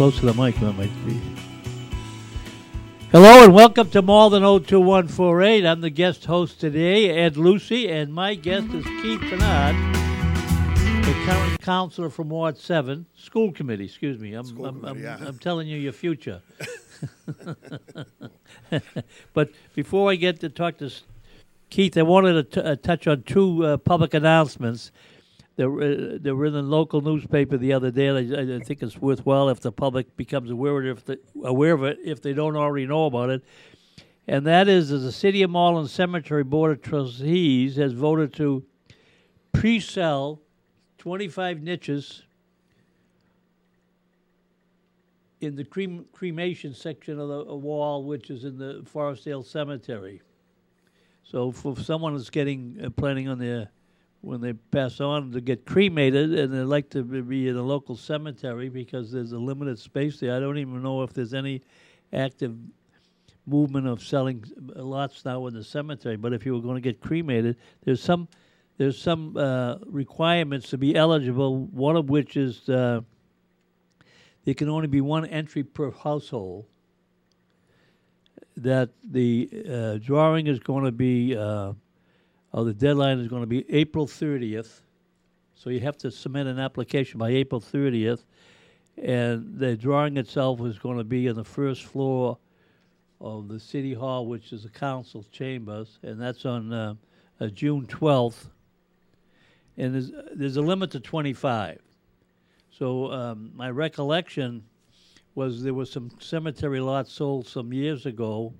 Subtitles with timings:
[0.00, 1.20] close to the mic, that might be.
[3.12, 5.66] Hello and welcome to Malden 02148.
[5.66, 9.76] I'm the guest host today, Ed Lucey, and my guest is Keith Bernard,
[11.04, 14.32] the current counselor from Ward 7, school committee, excuse me.
[14.32, 15.28] I'm, School I'm, committee, I'm, yeah.
[15.28, 16.40] I'm telling you your future.
[19.34, 21.02] but before I get to talk to S-
[21.68, 24.92] Keith, I wanted to t- uh, touch on two uh, public announcements.
[25.60, 28.08] They were, uh, they were in the local newspaper the other day.
[28.08, 31.74] I, I think it's worthwhile if the public becomes aware of it, if they, aware
[31.74, 33.44] of it if they don't already know about it.
[34.26, 38.64] And that is, that the City of Malden Cemetery Board of Trustees has voted to
[39.52, 40.40] pre-sell
[40.96, 42.22] 25 niches
[45.42, 50.22] in the crem- cremation section of the uh, wall, which is in the Forestdale Cemetery.
[51.22, 53.68] So for someone that's getting uh, planning on their
[54.22, 57.96] when they pass on to get cremated and they like to be- in a local
[57.96, 60.36] cemetery because there's a limited space there.
[60.36, 61.62] I don't even know if there's any
[62.12, 62.54] active
[63.46, 64.44] movement of selling
[64.76, 66.16] uh, lots now in the cemetery.
[66.16, 68.28] But if you were going to get cremated, there's some
[68.76, 71.66] there's some uh, requirements to be eligible.
[71.66, 73.00] One of which is uh,
[74.44, 76.66] there can only be one entry per household.
[78.56, 81.36] That the uh, drawing is going to be.
[82.52, 84.80] Uh, the deadline is going to be April 30th.
[85.54, 88.24] So you have to submit an application by April 30th.
[89.02, 92.38] And the drawing itself is going to be on the first floor
[93.20, 96.94] of the City Hall, which is the council chambers, and that's on uh,
[97.40, 98.46] uh, June 12th.
[99.76, 101.80] And there's, there's a limit to 25.
[102.70, 104.64] So um, my recollection
[105.34, 108.52] was there was some cemetery lots sold some years ago,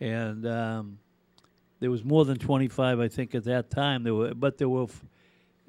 [0.00, 0.98] and um,
[1.84, 4.04] there was more than 25, I think, at that time.
[4.04, 4.86] There were, but there were,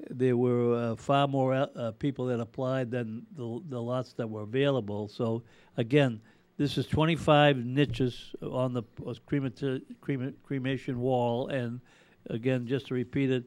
[0.08, 4.26] there were uh, far more uh, uh, people that applied than the, the lots that
[4.26, 5.08] were available.
[5.08, 5.42] So
[5.76, 6.22] again,
[6.56, 11.82] this is 25 niches on the uh, cremata- crema- cremation wall, and
[12.30, 13.44] again, just to repeat it,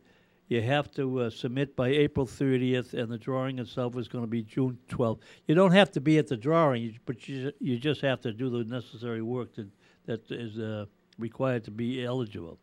[0.48, 4.30] you have to uh, submit by April 30th, and the drawing itself is going to
[4.30, 5.22] be June 12th.
[5.48, 8.52] You don't have to be at the drawing, but you, you just have to do
[8.52, 9.70] the necessary work that,
[10.06, 10.86] that is uh,
[11.20, 12.58] required to be eligible.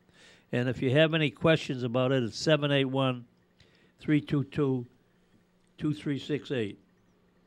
[0.52, 3.24] And if you have any questions about it, it's 781
[4.00, 4.86] 322
[5.78, 6.78] 2368.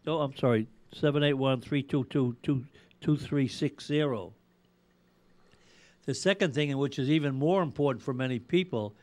[0.07, 2.65] Oh, I'm sorry, 781 322
[3.01, 4.33] 2360.
[6.05, 8.95] The second thing, which is even more important for many people,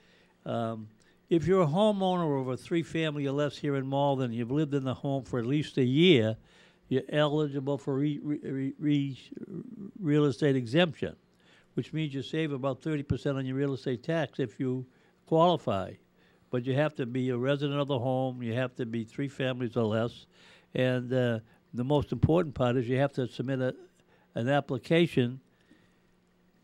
[0.44, 0.88] um,
[1.28, 4.74] if you're a homeowner of a three family or less here in Malden, you've lived
[4.74, 6.36] in the home for at least a year,
[6.88, 9.18] you're eligible for re, re, re,
[10.00, 11.16] real estate exemption,
[11.76, 14.86] which means you save about 30% on your real estate tax if you
[15.26, 15.92] qualify.
[16.50, 19.28] But you have to be a resident of the home, you have to be three
[19.28, 20.26] families or less,
[20.74, 21.40] and uh,
[21.74, 23.74] the most important part is you have to submit a,
[24.34, 25.38] an application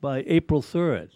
[0.01, 1.11] by April 3rd.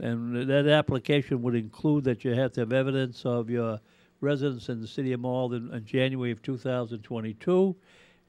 [0.00, 3.78] And that application would include that you have to have evidence of your
[4.20, 7.76] residence in the city of Malden in January of 2022,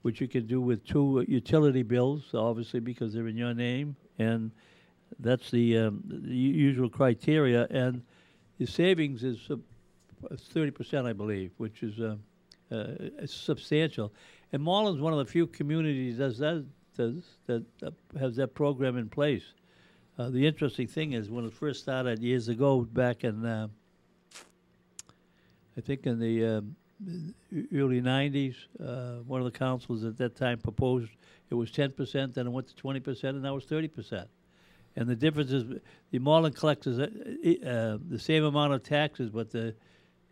[0.02, 4.52] which you can do with two utility bills, obviously because they're in your name, and
[5.20, 7.68] that's the, um, the usual criteria.
[7.70, 8.02] And
[8.58, 9.50] the savings is
[10.38, 12.16] thirty percent, I believe, which is uh,
[12.72, 14.12] uh, substantial.
[14.54, 16.66] And Malden's one of the few communities that
[16.98, 19.54] does that uh, has that program in place.
[20.18, 23.68] Uh, the interesting thing is when it first started years ago, back in uh,
[25.78, 26.76] I think in the um,
[27.74, 31.12] early '90s, uh, one of the councils at that time proposed
[31.50, 34.28] it was 10 percent, then it went to 20 percent, and now it's 30 percent.
[34.96, 35.66] And the difference is
[36.12, 39.76] the Malden collects uh, uh, the same amount of taxes, but the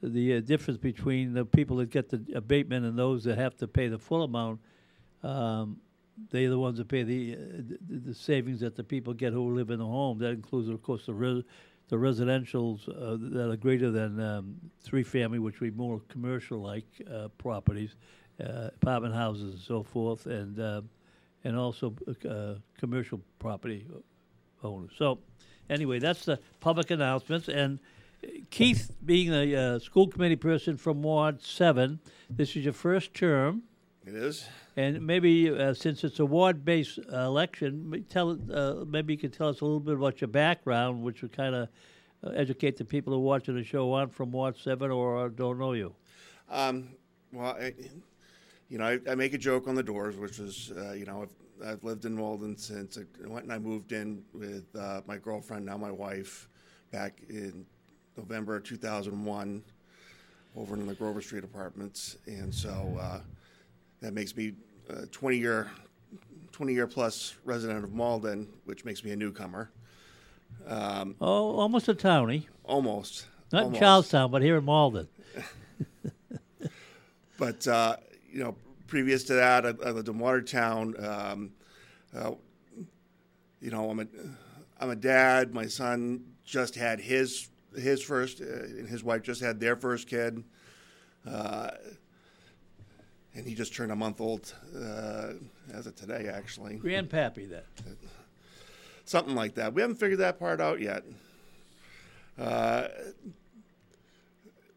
[0.01, 3.67] the uh, difference between the people that get the abatement and those that have to
[3.67, 4.59] pay the full amount,
[5.23, 5.77] um,
[6.29, 7.37] they're the ones that pay the, uh,
[7.87, 10.19] the the savings that the people get who live in the home.
[10.19, 11.43] That includes, of course, the res,
[11.89, 16.59] the residentials uh, that are greater than um, three family, which would be more commercial
[16.59, 17.95] like uh, properties,
[18.39, 20.81] uh, apartment houses and so forth, and uh,
[21.43, 21.93] and also
[22.29, 23.85] uh, commercial property
[24.63, 24.91] owners.
[24.97, 25.19] So,
[25.69, 27.47] anyway, that's the public announcements.
[27.47, 27.79] And
[28.23, 31.99] uh, Keith, being a uh, school committee person from Ward 7,
[32.29, 33.63] this is your first term.
[34.05, 34.47] It is.
[34.79, 39.49] And maybe uh, since it's a ward-based uh, election, tell uh, maybe you could tell
[39.49, 41.67] us a little bit about your background, which would kind of
[42.23, 45.59] uh, educate the people who are watching the show on from Ward Seven or don't
[45.59, 45.93] know you.
[46.49, 46.91] Um,
[47.33, 47.73] well, I,
[48.69, 51.23] you know, I, I make a joke on the doors, which is, uh, you know,
[51.23, 55.17] I've, I've lived in Malden since I went and I moved in with uh, my
[55.17, 56.47] girlfriend, now my wife,
[56.89, 57.65] back in
[58.15, 59.61] November 2001
[60.55, 62.15] over in the Grover Street apartments.
[62.27, 63.19] And so uh,
[63.99, 64.53] that makes me
[64.89, 65.69] a 20 year,
[66.51, 69.69] 20 year plus resident of Malden, which makes me a newcomer.
[70.67, 72.45] Um, Oh, almost a townie.
[72.63, 73.27] almost.
[73.51, 73.75] Not almost.
[73.75, 75.07] in Charlestown, but here in Malden.
[77.37, 77.95] But uh,
[78.29, 78.55] you know,
[78.87, 80.93] previous to that, I, I lived in Watertown.
[81.03, 81.51] Um,
[82.13, 82.31] uh,
[83.61, 84.07] you know, I'm a
[84.77, 85.53] I'm a dad.
[85.53, 87.47] My son just had his
[87.77, 90.43] his first, uh, and his wife just had their first kid,
[91.25, 91.69] uh,
[93.35, 95.33] and he just turned a month old uh,
[95.73, 96.77] as of today, actually.
[96.77, 97.65] Grandpappy, that.
[99.05, 99.73] something like that.
[99.73, 101.03] We haven't figured that part out yet.
[102.37, 102.87] Uh,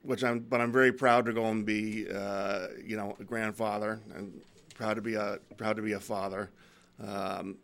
[0.02, 4.00] which I'm, but I'm very proud to go and be, uh, you know, a grandfather,
[4.14, 4.40] and
[4.74, 6.50] proud to be a proud to be a father.
[7.00, 7.56] Um,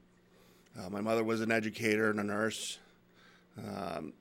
[0.78, 2.78] uh, my mother was an educator and a nurse.
[3.58, 4.12] Um,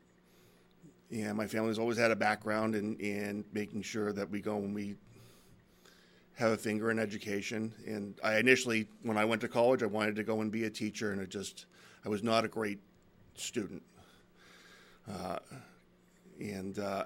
[1.11, 4.73] and my family's always had a background in, in making sure that we go and
[4.73, 4.95] we
[6.37, 7.73] have a finger in education.
[7.85, 10.69] And I initially, when I went to college, I wanted to go and be a
[10.69, 11.65] teacher, and it just,
[12.05, 12.79] I was not a great
[13.35, 13.81] student.
[15.11, 15.39] Uh,
[16.39, 17.05] and uh,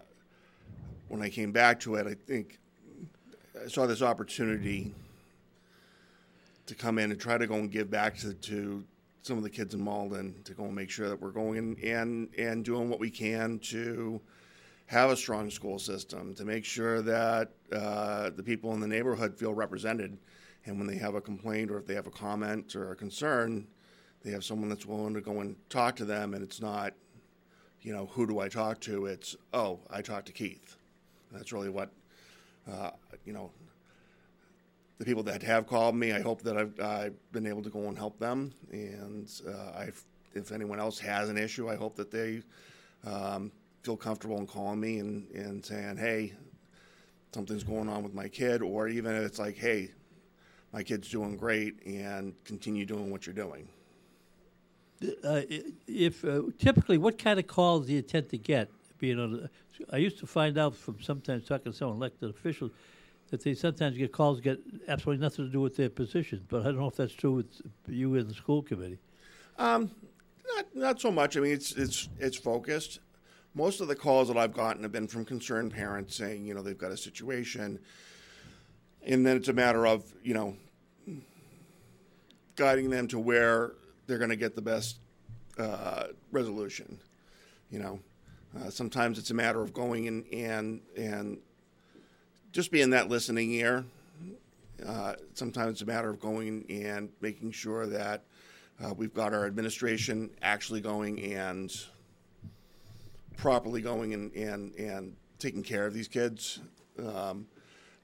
[1.07, 2.59] when I came back to it, I think
[3.63, 4.93] I saw this opportunity
[6.65, 8.83] to come in and try to go and give back to, to
[9.21, 11.89] some of the kids in Malden to go and make sure that we're going in
[11.89, 14.19] and, and doing what we can to
[14.91, 19.33] have a strong school system, to make sure that uh, the people in the neighborhood
[19.33, 20.17] feel represented.
[20.65, 23.65] And when they have a complaint or if they have a comment or a concern,
[24.21, 26.33] they have someone that's willing to go and talk to them.
[26.33, 26.91] And it's not,
[27.81, 29.05] you know, who do I talk to?
[29.05, 30.75] It's, oh, I talked to Keith.
[31.29, 31.89] And that's really what,
[32.69, 32.89] uh,
[33.23, 33.49] you know,
[34.97, 37.87] the people that have called me, I hope that I've, I've been able to go
[37.87, 38.53] and help them.
[38.73, 39.85] And uh,
[40.35, 42.41] if anyone else has an issue, I hope that they
[43.09, 43.53] um,
[43.83, 46.33] feel comfortable in calling me and, and saying, hey,
[47.33, 49.91] something's going on with my kid, or even if it's like, hey,
[50.71, 53.67] my kid's doing great and continue doing what you're doing.
[55.23, 55.41] Uh,
[55.87, 58.69] if uh, typically, what kind of calls do you tend to get?
[58.99, 59.49] Being on,
[59.91, 62.71] I used to find out from sometimes talking to some elected officials
[63.31, 66.45] that they sometimes get calls that get absolutely nothing to do with their position.
[66.47, 67.47] But I don't know if that's true with
[67.87, 68.99] you in the school committee.
[69.57, 69.89] Um,
[70.55, 71.35] not not so much.
[71.35, 72.99] I mean, it's it's it's focused.
[73.53, 76.61] Most of the calls that I've gotten have been from concerned parents saying, you know,
[76.61, 77.79] they've got a situation,
[79.05, 80.55] and then it's a matter of you know
[82.55, 83.73] guiding them to where
[84.07, 84.99] they're going to get the best
[85.57, 86.97] uh, resolution.
[87.69, 87.99] You know,
[88.57, 91.37] uh, sometimes it's a matter of going in and and
[92.51, 93.85] just being that listening ear.
[94.85, 98.23] Uh, sometimes it's a matter of going and making sure that
[98.83, 101.85] uh, we've got our administration actually going and
[103.41, 106.59] properly going and, and, and taking care of these kids.
[106.99, 107.47] Um,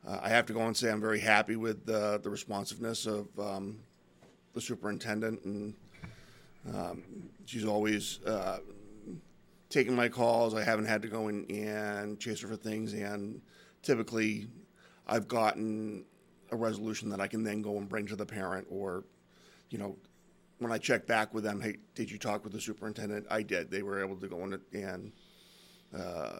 [0.05, 3.27] uh, I have to go and say I'm very happy with the, the responsiveness of
[3.39, 3.77] um,
[4.55, 5.75] the superintendent, and
[6.73, 7.03] um,
[7.45, 8.57] she's always uh,
[9.69, 10.55] taking my calls.
[10.55, 13.39] I haven't had to go in and chase her for things, and
[13.83, 14.47] typically
[15.05, 16.05] I've gotten
[16.51, 19.03] a resolution that I can then go and bring to the parent or,
[19.69, 19.97] you know,
[20.57, 23.27] when I check back with them, hey, did you talk with the superintendent?
[23.29, 23.69] I did.
[23.69, 25.11] They were able to go in and
[25.95, 26.39] uh,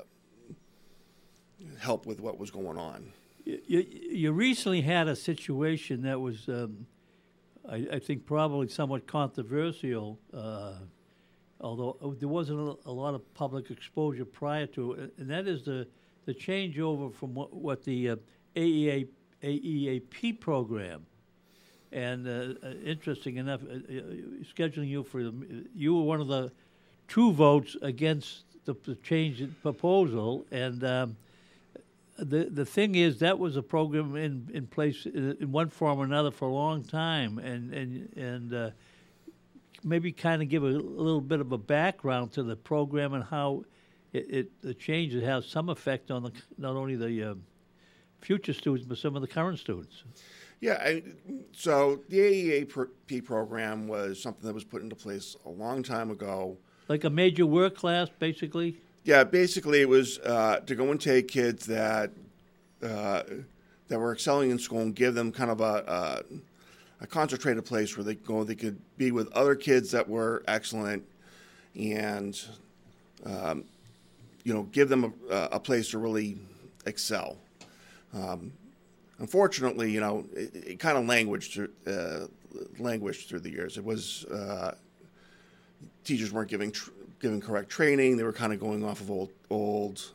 [1.80, 3.12] help with what was going on.
[3.46, 6.86] You, you, recently had a situation that was, um,
[7.70, 10.20] I, I think, probably somewhat controversial.
[10.34, 10.74] Uh,
[11.62, 15.64] although there wasn't a, a lot of public exposure prior to it, and that is
[15.64, 15.88] the
[16.28, 18.16] the changeover from what, what the uh,
[18.56, 19.08] AEA,
[19.42, 21.06] AEAP program.
[21.92, 24.02] And uh, uh, interesting enough, uh, uh,
[24.44, 26.52] scheduling you for the, you were one of the
[27.08, 31.18] two votes against the, the change proposal, and um,
[32.18, 36.00] the the thing is that was a program in in place in, in one form
[36.00, 38.70] or another for a long time, and and and uh,
[39.84, 43.24] maybe kind of give a, a, little bit of a background to the program and
[43.24, 43.64] how
[44.12, 47.36] it, it the changes have some effect on the not only the uh,
[48.20, 50.04] future students but some of the current students.
[50.60, 51.04] Yeah, I,
[51.52, 56.58] so the AEAP program was something that was put into place a long time ago.
[56.88, 58.78] Like a major work class, basically.
[59.04, 62.12] Yeah, basically it was uh, to go and take kids that
[62.84, 63.24] uh,
[63.88, 66.24] that were excelling in school and give them kind of a,
[67.00, 70.44] a, a concentrated place where they go, they could be with other kids that were
[70.48, 71.04] excellent,
[71.76, 72.40] and
[73.26, 73.64] um,
[74.44, 76.38] you know, give them a, a, place to really
[76.86, 77.38] excel.
[78.14, 78.52] Um,
[79.20, 82.28] unfortunately, you know, it, it kind of languished through, uh,
[82.80, 83.78] languished through the years.
[83.78, 84.76] It was uh,
[86.04, 88.18] teachers weren't giving tr- giving correct training.
[88.18, 90.12] They were kind of going off of old old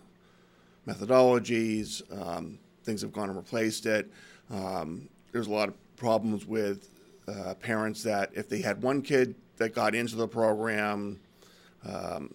[0.86, 2.02] methodologies.
[2.20, 4.10] Um, things have gone and replaced it.
[4.50, 6.88] Um, there's a lot of problems with
[7.28, 11.20] uh, parents that if they had one kid that got into the program,
[11.88, 12.34] um,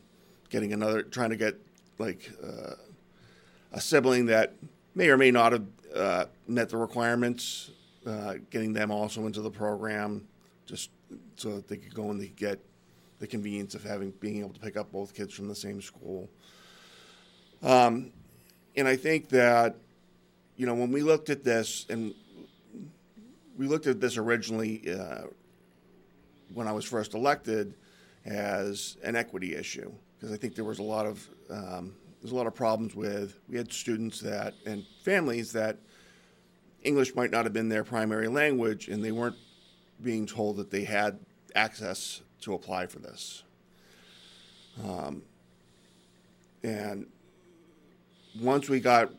[0.50, 1.55] getting another, trying to get
[2.00, 2.74] like uh,
[3.74, 4.53] a sibling that
[4.96, 5.65] may or may not have
[5.96, 7.72] uh, met the requirements,
[8.05, 10.27] uh, getting them also into the program,
[10.65, 10.89] just
[11.36, 12.60] so that they could go and they could get
[13.19, 16.29] the convenience of having being able to pick up both kids from the same school.
[17.63, 18.12] Um,
[18.75, 19.75] and I think that,
[20.55, 22.13] you know, when we looked at this, and
[23.57, 25.24] we looked at this originally uh,
[26.53, 27.74] when I was first elected
[28.25, 32.36] as an equity issue, because I think there was a lot of um, there's a
[32.36, 35.77] lot of problems with we had students that and families that
[36.83, 39.38] English might not have been their primary language, and they weren't
[40.03, 41.19] being told that they had
[41.55, 43.44] access to apply for this.
[44.84, 45.24] Um,
[46.63, 47.08] and
[48.39, 49.12] once we got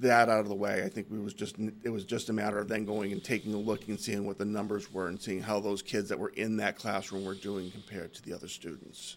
[0.00, 2.58] that out of the way, I think we was just it was just a matter
[2.58, 5.40] of then going and taking a look and seeing what the numbers were and seeing
[5.40, 9.16] how those kids that were in that classroom were doing compared to the other students.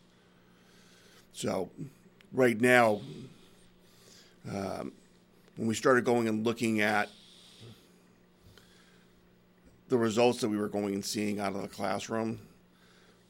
[1.34, 1.70] So,
[2.32, 3.02] right now,
[4.50, 4.92] um,
[5.56, 7.10] when we started going and looking at
[9.90, 12.40] the results that we were going and seeing out of the classroom,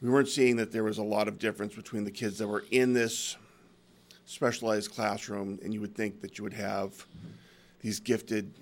[0.01, 2.66] we weren't seeing that there was a lot of difference between the kids that were
[2.72, 3.36] in this
[4.25, 7.06] specialized classroom, and you would think that you would have
[7.82, 8.54] these gifted,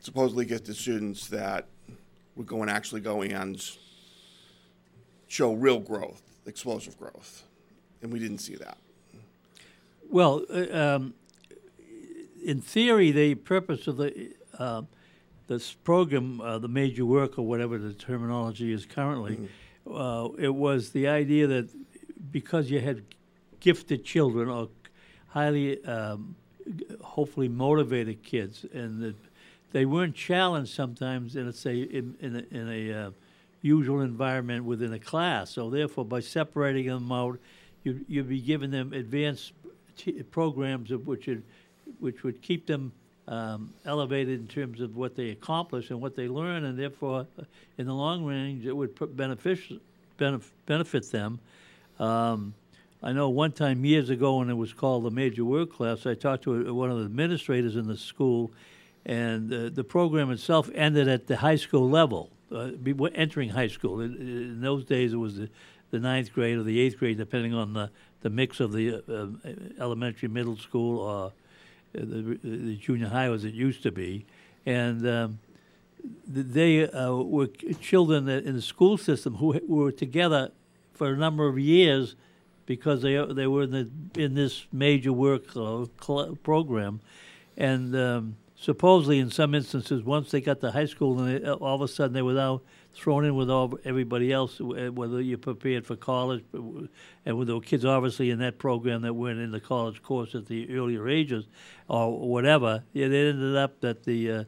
[0.00, 1.66] supposedly gifted students that
[2.34, 3.70] would go and actually go and
[5.28, 7.44] show real growth, explosive growth,
[8.02, 8.78] and we didn't see that.
[10.10, 11.14] Well, uh, um,
[12.42, 14.82] in theory, the purpose of the uh,
[15.48, 19.94] this program, uh, the major work or whatever the terminology is currently, mm-hmm.
[19.94, 21.70] uh, it was the idea that
[22.30, 23.02] because you had
[23.58, 24.68] gifted children or
[25.28, 26.36] highly, um,
[27.02, 29.16] hopefully motivated kids, and that
[29.72, 33.10] they weren't challenged sometimes in, let's say, in, in a, in a uh,
[33.62, 35.50] usual environment within a class.
[35.50, 37.38] So therefore, by separating them out,
[37.84, 39.52] you, you'd be giving them advanced
[39.96, 41.42] t- programs of which, would,
[42.00, 42.92] which would keep them
[43.28, 47.26] um, elevated in terms of what they accomplish and what they learn, and therefore,
[47.76, 49.60] in the long range, it would benefit
[50.18, 51.38] benef- benefit them.
[51.98, 52.54] Um,
[53.02, 56.14] I know one time years ago when it was called the major work class, I
[56.14, 58.50] talked to one of the administrators in the school,
[59.04, 62.70] and uh, the program itself ended at the high school level, uh,
[63.14, 64.00] entering high school.
[64.00, 65.50] In, in, those days, it was the,
[65.90, 67.90] the ninth grade or the eighth grade, depending on the,
[68.22, 69.26] the mix of the uh
[69.80, 71.32] elementary, middle school, or
[71.92, 74.26] the, the junior high as it used to be,
[74.66, 75.38] and um,
[76.26, 77.46] they uh, were
[77.80, 80.50] children in the school system who were together
[80.92, 82.16] for a number of years
[82.66, 85.86] because they they were in the in this major work uh,
[86.42, 87.00] program,
[87.56, 91.76] and um, supposedly in some instances, once they got to high school, and they, all
[91.76, 92.60] of a sudden they were now
[92.94, 97.84] thrown in with all everybody else, whether you're prepared for college, and with the kids
[97.84, 101.46] obviously in that program that weren't in the college course at the earlier ages,
[101.88, 102.82] or whatever.
[102.94, 104.44] It ended up that the uh,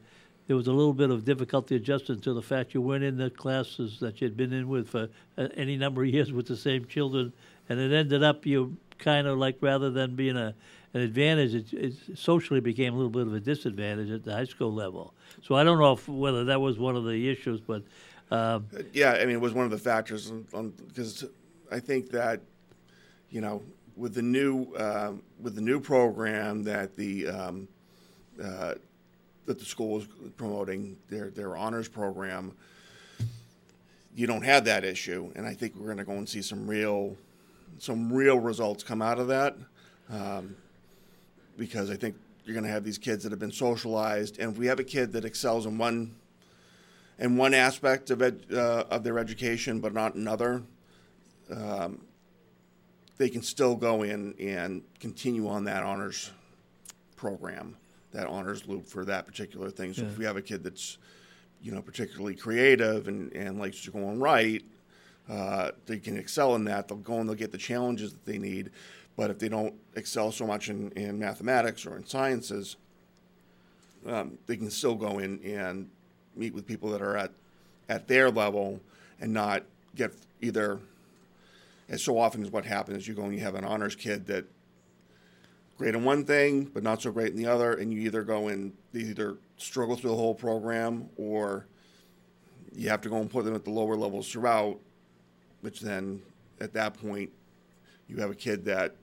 [0.46, 3.30] there was a little bit of difficulty adjusting to the fact you weren't in the
[3.30, 6.84] classes that you'd been in with for uh, any number of years with the same
[6.86, 7.32] children,
[7.68, 10.54] and it ended up you kind of like rather than being a
[10.92, 14.44] an advantage, it, it, socially became a little bit of a disadvantage at the high
[14.44, 15.14] school level.
[15.42, 17.82] So I don't know if, whether that was one of the issues, but
[18.30, 21.24] um, yeah, I mean, it was one of the factors because
[21.70, 22.40] I think that
[23.30, 23.62] you know
[23.96, 27.68] with the new uh, with the new program that the um,
[28.42, 28.74] uh,
[29.46, 30.06] that the school was
[30.36, 32.52] promoting their their honors program,
[34.14, 36.68] you don't have that issue, and I think we're going to go and see some
[36.68, 37.16] real
[37.78, 39.56] some real results come out of that
[40.10, 40.54] um,
[41.56, 44.58] because I think you're going to have these kids that have been socialized, and if
[44.58, 46.14] we have a kid that excels in one
[47.20, 50.62] in one aspect of ed, uh, of their education, but not another,
[51.54, 52.00] um,
[53.18, 56.30] they can still go in and continue on that honors
[57.16, 57.76] program,
[58.12, 59.92] that honors loop for that particular thing.
[59.92, 60.08] So Yeah.
[60.08, 60.96] if we have a kid that's
[61.62, 64.64] you know particularly creative and, and likes to go and write,
[65.28, 66.88] uh, they can excel in that.
[66.88, 68.70] They'll go and they'll get the challenges that they need.
[69.16, 72.76] But if they don't excel so much in, in mathematics or in sciences,
[74.06, 75.90] um, they can still go in and
[76.36, 77.32] meet with people that are at,
[77.88, 78.80] at their level
[79.20, 80.78] and not get either.
[81.88, 84.44] And so often is what happens you go and you have an honors kid that
[85.76, 88.48] great in one thing but not so great in the other, and you either go
[88.48, 91.66] and they either struggle through the whole program or
[92.74, 94.78] you have to go and put them at the lower levels throughout,
[95.60, 96.22] which then
[96.60, 97.30] at that point
[98.08, 98.94] you have a kid that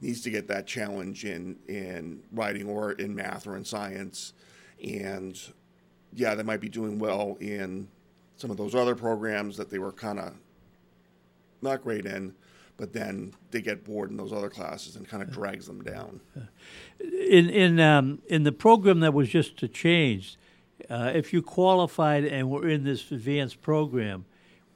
[0.00, 4.32] needs to get that challenge in in writing or in math or in science
[4.82, 5.40] and
[6.14, 7.88] yeah they might be doing well in
[8.36, 10.32] some of those other programs that they were kind of
[11.62, 12.34] not great in
[12.76, 16.20] but then they get bored in those other classes and kind of drags them down.
[17.00, 20.36] In in um, in the program that was just changed,
[20.90, 24.24] uh, if you qualified and were in this advanced program,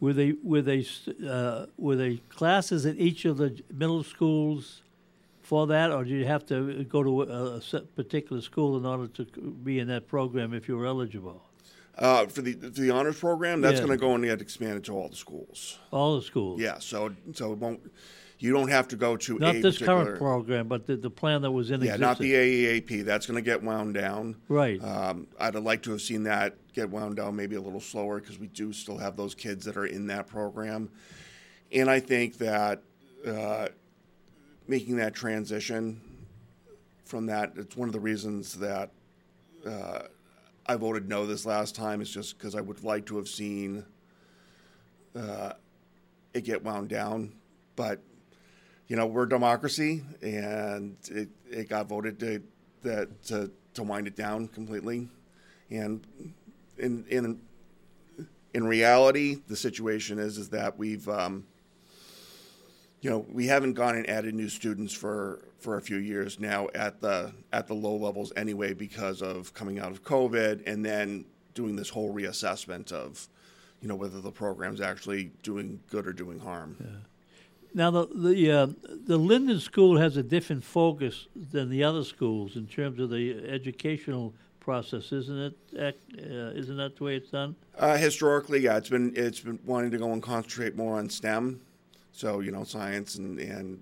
[0.01, 0.87] were they were they
[1.29, 4.83] uh, were they classes at each of the middle schools
[5.49, 9.07] for that, or do you have to go to a, a particular school in order
[9.09, 9.25] to
[9.65, 11.43] be in that program if you're eligible?
[11.97, 13.87] uh, for the for the honors program that's Yeah.
[13.87, 16.61] going to go and get expanded to all the schools All the schools.
[16.61, 17.81] yeah so so it won't
[18.39, 21.51] you don't have to go to Not this current program, but the, the plan that
[21.51, 22.01] was in yeah existence.
[22.01, 24.81] not the AEAP that's going to get wound down Right.
[24.81, 28.21] Um, I'd have liked to have seen that get wound down maybe a little slower
[28.21, 30.91] because we do still have those kids that are in that program.
[31.73, 32.81] And I think that
[33.27, 33.69] uh,
[34.69, 36.01] making that transition
[37.05, 38.91] from that, it's one of the reasons that
[39.67, 40.01] uh,
[40.67, 43.85] I voted no this last time, is just because I would like to have seen
[45.17, 45.55] uh,
[46.35, 47.33] it get wound down.
[47.75, 48.01] But,
[48.89, 52.43] you know, we're a democracy, and it, it got voted to,
[52.83, 55.09] that, to, to wind it down completely.
[55.71, 56.07] And
[56.77, 57.41] in, in,
[58.53, 61.47] in reality, the situation is, is that we've, um,
[63.01, 66.69] you know, we haven't gone and added new students for, for a few years now
[66.75, 71.25] at the at the low levels anyway because of coming out of COVID and then
[71.55, 73.29] doing this whole reassessment of,
[73.81, 76.77] you know, whether the program's actually doing good or doing harm.
[77.75, 78.67] Now the the uh,
[79.07, 83.45] the Linden School has a different focus than the other schools in terms of the
[83.49, 85.55] educational process, isn't it?
[85.79, 87.55] Uh, isn't that the way it's done?
[87.79, 91.61] Uh, historically, yeah, it's been it's been wanting to go and concentrate more on STEM,
[92.19, 93.81] so you know, science and and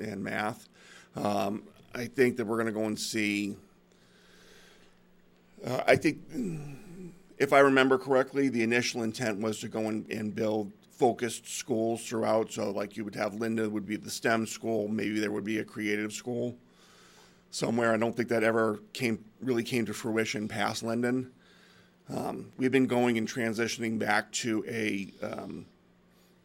[0.00, 0.68] and math.
[1.16, 3.56] Um, I think that we're going to go and see.
[5.64, 6.20] Uh, I think,
[7.36, 12.06] if I remember correctly, the initial intent was to go and, and build focused schools
[12.06, 12.52] throughout.
[12.52, 15.58] So, like you would have Linden would be the STEM school, maybe there would be
[15.58, 16.56] a creative school
[17.50, 17.92] somewhere.
[17.92, 21.32] I don't think that ever came really came to fruition past Linden.
[22.08, 25.66] Um, we've been going and transitioning back to a um,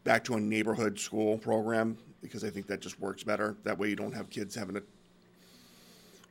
[0.04, 3.56] back to a neighborhood school program because I think that just works better.
[3.64, 4.84] That way, you don't have kids having to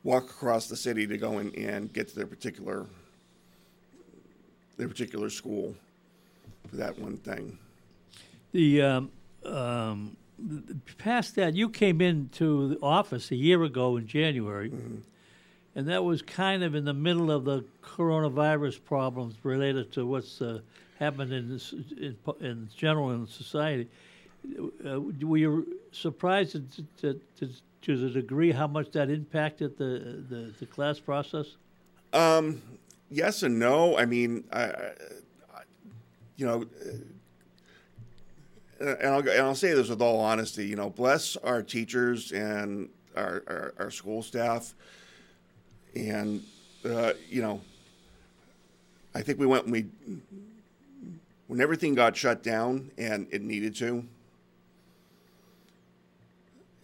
[0.05, 2.87] walk across the city to go in and get to their particular
[4.79, 5.75] their particular school
[6.69, 7.59] for that one thing.
[8.53, 9.11] The um,
[9.45, 10.17] um,
[10.99, 14.73] past that, you came into the office a year ago in January,
[15.75, 20.43] and that was kind of in the middle of the coronavirus problems related to what's
[20.43, 20.61] uh,
[20.99, 23.89] happened in, this, in in general in society.
[24.85, 27.49] Uh, were you surprised to, to,
[27.83, 31.57] to, the degree how much that impacted the, the, the class process?
[32.13, 32.61] Um,
[33.11, 33.97] yes and no.
[33.97, 34.93] I mean, I, I,
[36.37, 36.67] you know,
[38.81, 40.67] uh, and I'll, and I'll say this with all honesty.
[40.67, 44.75] You know, bless our teachers and our our, our school staff,
[45.95, 46.43] and
[46.85, 47.61] uh, you know,
[49.15, 49.87] I think we went when we
[51.47, 54.05] when everything got shut down and it needed to.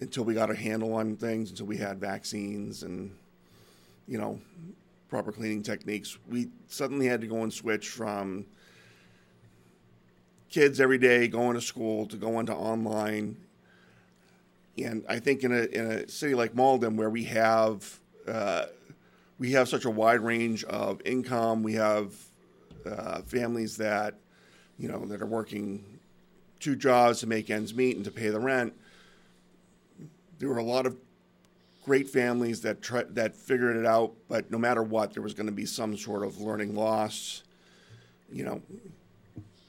[0.01, 3.11] Until we got a handle on things, until we had vaccines and,
[4.07, 4.38] you know,
[5.09, 8.44] proper cleaning techniques, we suddenly had to go and switch from
[10.51, 13.37] kids every day going to school to going to online.
[14.77, 18.66] And I think in a in a city like Malden, where we have uh,
[19.38, 22.14] we have such a wide range of income, we have
[22.87, 24.14] uh, families that
[24.79, 25.85] you know that are working
[26.61, 28.72] two jobs to make ends meet and to pay the rent.
[30.38, 30.96] There were a lot of
[31.85, 32.83] great families that
[33.14, 36.24] that figured it out, but no matter what, there was going to be some sort
[36.24, 37.42] of learning loss.
[38.31, 38.62] You know,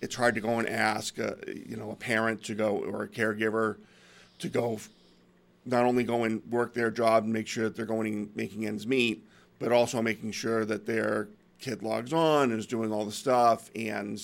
[0.01, 3.08] it's hard to go and ask, a, you know, a parent to go or a
[3.08, 3.77] caregiver
[4.39, 4.79] to go,
[5.65, 8.65] not only go and work their job and make sure that they're going and making
[8.65, 9.25] ends meet,
[9.60, 11.28] but also making sure that their
[11.60, 14.22] kid logs on and is doing all the stuff and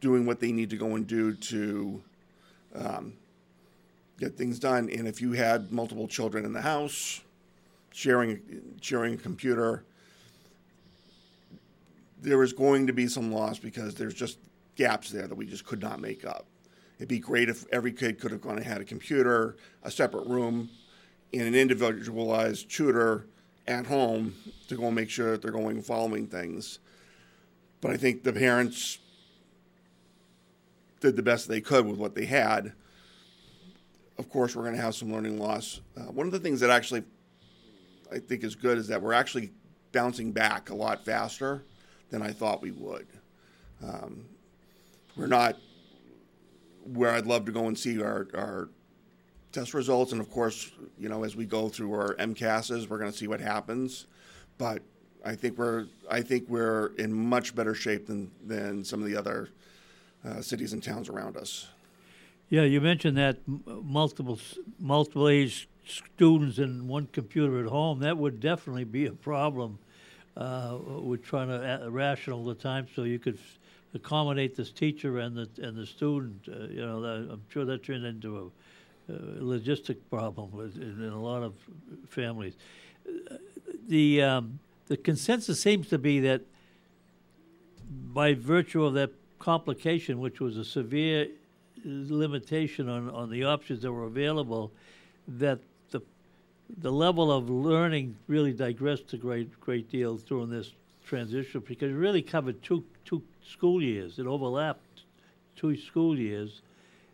[0.00, 2.02] doing what they need to go and do to
[2.74, 3.12] um,
[4.18, 4.88] get things done.
[4.90, 7.20] And if you had multiple children in the house,
[7.92, 8.40] sharing
[8.80, 9.84] sharing a computer,
[12.20, 14.38] there was going to be some loss because there's just
[14.76, 16.46] gaps there that we just could not make up.
[16.96, 20.26] It'd be great if every kid could have gone and had a computer, a separate
[20.26, 20.68] room,
[21.32, 23.26] and an individualized tutor
[23.68, 24.34] at home
[24.68, 26.78] to go and make sure that they're going following things.
[27.80, 28.98] But I think the parents
[31.00, 32.72] did the best they could with what they had.
[34.18, 35.80] Of course, we're going to have some learning loss.
[35.96, 37.04] Uh, one of the things that actually
[38.10, 39.52] I think is good is that we're actually
[39.92, 41.62] bouncing back a lot faster
[42.10, 43.06] than I thought we would.
[43.82, 44.24] Um,
[45.14, 45.56] we're not
[46.84, 48.70] where I'd love to go and see our, our
[49.52, 53.10] test results, and of course, you know, as we go through our MCASs, we're going
[53.10, 54.06] to see what happens.
[54.58, 54.82] But
[55.24, 59.16] I think we're I think we're in much better shape than than some of the
[59.16, 59.50] other
[60.24, 61.68] uh, cities and towns around us.
[62.48, 64.38] Yeah, you mentioned that multiple
[64.78, 68.00] multiple age students and one computer at home.
[68.00, 69.78] That would definitely be a problem.
[70.36, 73.36] Uh, with trying to a- rational the time so you could
[73.92, 76.46] accommodate this teacher and the and the student.
[76.46, 78.42] Uh, you know, I'm sure that turned into a
[79.12, 81.54] logistic problem in, a lot of
[82.08, 82.54] families.
[83.06, 83.36] Uh,
[83.88, 86.42] The um, the consensus seems to be that
[88.12, 91.28] by virtue of that complication, which was a severe
[91.84, 94.70] limitation on, on the options that were available,
[95.26, 95.58] that
[95.90, 96.00] the
[96.82, 101.94] the level of learning really digressed a great great deal during this transition because it
[101.94, 104.18] really covered two two school years.
[104.18, 105.04] It overlapped
[105.56, 106.60] two school years,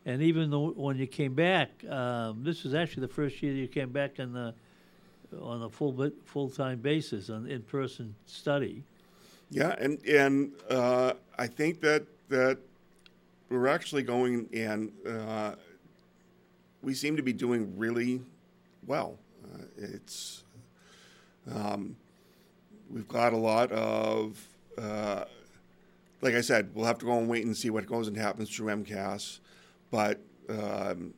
[0.07, 3.69] and even though when you came back, um, this was actually the first year you
[3.69, 4.55] came back in the
[5.40, 8.83] on a full full time basis on in person study.
[9.51, 12.59] Yeah, and and uh, I think that that
[13.49, 15.55] we're actually going and uh,
[16.83, 18.21] we seem to be doing really
[18.87, 19.19] well.
[19.45, 20.45] Uh, it's
[21.53, 21.97] um,
[22.90, 25.25] we've got a lot of uh,
[26.21, 28.49] like I said, we'll have to go and wait and see what goes and happens
[28.49, 29.40] through MCAS,
[29.94, 30.18] but.
[30.48, 31.14] Um,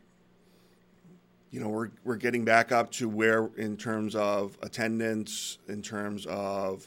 [1.53, 6.27] you know, we're, we're getting back up to where, in terms of attendance, in terms
[6.27, 6.87] of,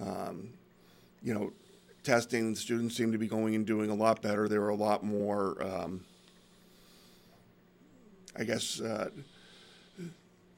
[0.00, 0.48] um,
[1.22, 1.52] you know,
[2.02, 4.48] testing, students seem to be going and doing a lot better.
[4.48, 6.04] There were a lot more, um,
[8.36, 9.10] I guess, uh,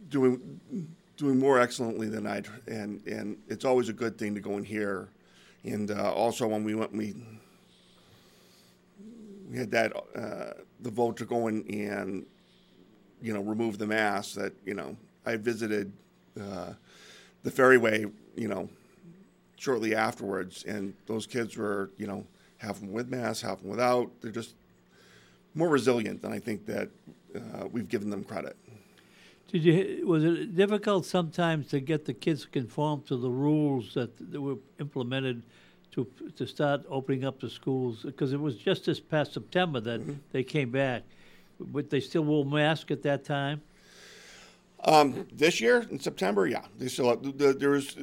[0.08, 0.60] doing
[1.18, 4.64] doing more excellently than I'd, and and it's always a good thing to go in
[4.64, 5.08] here,
[5.64, 7.14] And uh, also when we went, we
[9.50, 12.26] we had that uh, the vote to go in and
[13.22, 14.34] you know remove the mask.
[14.34, 15.92] That you know I visited
[16.40, 16.72] uh,
[17.42, 18.68] the ferryway, you know,
[19.56, 22.24] shortly afterwards, and those kids were, you know,
[22.58, 24.10] half them with masks, half them without.
[24.20, 24.54] They're just
[25.54, 26.88] more resilient than I think that
[27.34, 28.56] uh, we've given them credit.
[29.48, 30.06] Did you?
[30.06, 34.40] Was it difficult sometimes to get the kids to conform to the rules that, that
[34.40, 35.42] were implemented
[35.92, 38.03] to to start opening up the schools?
[38.05, 40.14] Because it was just this past September that mm-hmm.
[40.33, 41.03] they came back,
[41.59, 43.62] but they still wore masks at that time.
[44.85, 47.96] Um, this year in September, yeah, they still the, there was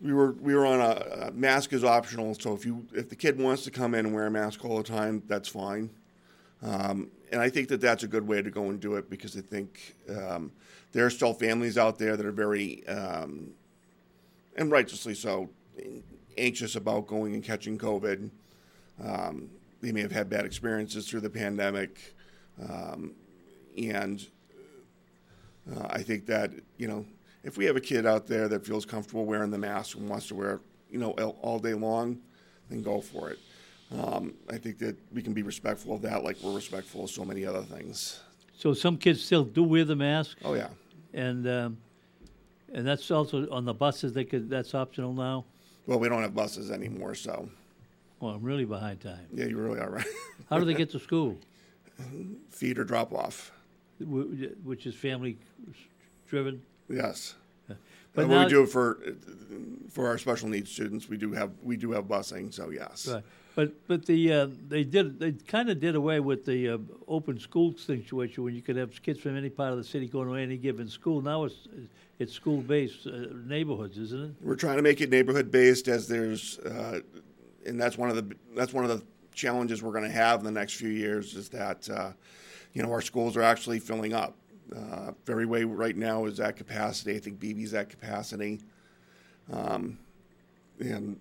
[0.00, 2.34] we were we were on a, a, mask is optional.
[2.34, 4.76] So if you if the kid wants to come in and wear a mask all
[4.76, 5.88] the time, that's fine.
[6.62, 9.36] Um, and I think that that's a good way to go and do it because
[9.36, 10.52] I think um,
[10.92, 13.52] there are still families out there that are very um,
[14.56, 15.48] and righteously so
[16.36, 18.30] anxious about going and catching COVID.
[19.02, 22.14] Um, they may have had bad experiences through the pandemic,
[22.60, 23.12] um,
[23.76, 24.24] and
[25.74, 27.04] uh, I think that you know
[27.42, 30.28] if we have a kid out there that feels comfortable wearing the mask and wants
[30.28, 32.20] to wear it, you know, all day long,
[32.70, 33.38] then go for it.
[33.98, 37.24] Um, I think that we can be respectful of that, like we're respectful of so
[37.24, 38.20] many other things.
[38.56, 40.38] So some kids still do wear the mask.
[40.44, 40.68] Oh yeah,
[41.12, 41.76] and um,
[42.72, 44.12] and that's also on the buses.
[44.12, 45.44] They could that's optional now.
[45.86, 47.48] Well, we don't have buses anymore, so.
[48.20, 49.26] Well, I'm really behind time.
[49.34, 50.06] Yeah, you really are right.
[50.50, 51.38] How do they get to school?
[52.50, 53.52] Feed or drop off
[54.04, 55.38] which is family
[56.26, 56.62] driven.
[56.88, 57.34] Yes.
[58.14, 58.98] But now- we do for
[59.90, 61.08] for our special needs students.
[61.08, 62.52] We do have we do have busing.
[62.52, 63.08] So yes.
[63.08, 63.22] Right.
[63.54, 67.38] But but the uh, they did they kind of did away with the uh, open
[67.38, 70.34] school situation when you could have kids from any part of the city going to
[70.34, 71.20] any given school.
[71.20, 71.68] Now it's
[72.18, 74.30] it's school based uh, neighborhoods, isn't it?
[74.40, 77.00] We're trying to make it neighborhood based as there's, uh,
[77.66, 80.46] and that's one of the that's one of the challenges we're going to have in
[80.46, 82.12] the next few years is that uh,
[82.72, 84.34] you know our schools are actually filling up.
[84.74, 87.16] Uh, Ferryway right now is at capacity.
[87.16, 88.60] I think BB's at capacity,
[89.52, 89.98] um,
[90.80, 91.20] and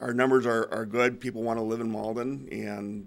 [0.00, 1.20] our numbers are, are good.
[1.20, 3.06] People want to live in Malden, and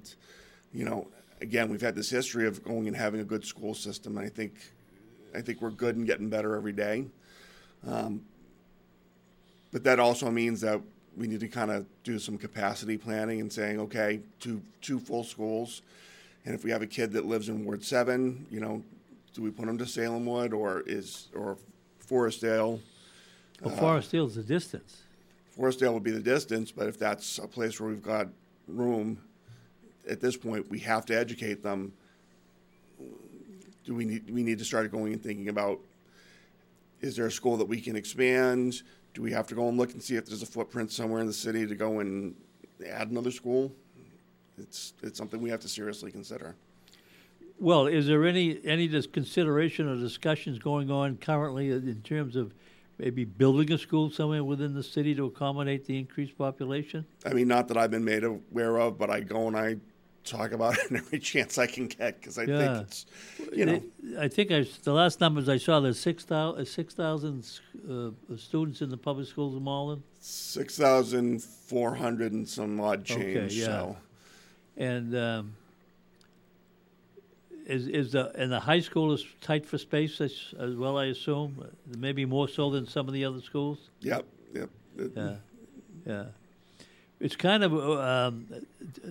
[0.73, 1.08] you know,
[1.41, 4.17] again, we've had this history of going and having a good school system.
[4.17, 4.54] And I think
[5.36, 7.06] I think we're good and getting better every day.
[7.86, 8.21] Um,
[9.71, 10.82] but that also means that
[11.15, 15.23] we need to kind of do some capacity planning and saying, okay, two two full
[15.23, 15.82] schools,
[16.45, 18.84] and if we have a kid that lives in Ward Seven, you know,
[19.34, 21.58] do we put them to Salemwood or is or
[22.00, 22.80] Forestdale?
[23.62, 25.04] Well, Uh, Forest Hill's the distance.
[25.58, 28.28] Forestdale would be the distance, but if that's a place where we've got
[28.67, 29.20] room,
[30.08, 31.93] at this point, we have to educate them.
[33.84, 35.80] Do we need, we need to start going and thinking about,
[37.02, 38.84] is there a school that we can expand?
[39.13, 41.28] Do we have to go and look and see if there's a footprint somewhere in
[41.28, 42.36] the city to go and
[42.88, 43.72] add another school?
[44.58, 46.56] It's, it's something we have to seriously consider.
[47.60, 52.54] Well, is there any any consideration or discussions going on currently in terms of
[52.98, 57.06] maybe building a school somewhere within the city to accommodate the increased population?
[57.26, 59.78] I mean, not that I've been made aware of, but I go and I
[60.24, 62.58] talk about it every chance I can get because I Yeah.
[62.74, 63.06] think it's,
[63.54, 63.84] you know,
[64.20, 67.46] I think I, the last numbers I saw, there's six thousand six thousand
[67.90, 73.06] uh, students in the public schools in Malden, six thousand four hundred and some odd
[73.06, 73.54] change.
[73.54, 73.66] Okay, yeah.
[73.66, 73.98] So
[74.76, 75.54] and um,
[77.67, 80.97] is is the and the high school is tight for space as, as well.
[80.97, 83.89] I assume maybe more so than some of the other schools.
[84.53, 85.10] yep, yep.
[85.15, 85.36] Yeah,
[86.06, 86.25] yeah.
[87.19, 88.47] It's kind of um,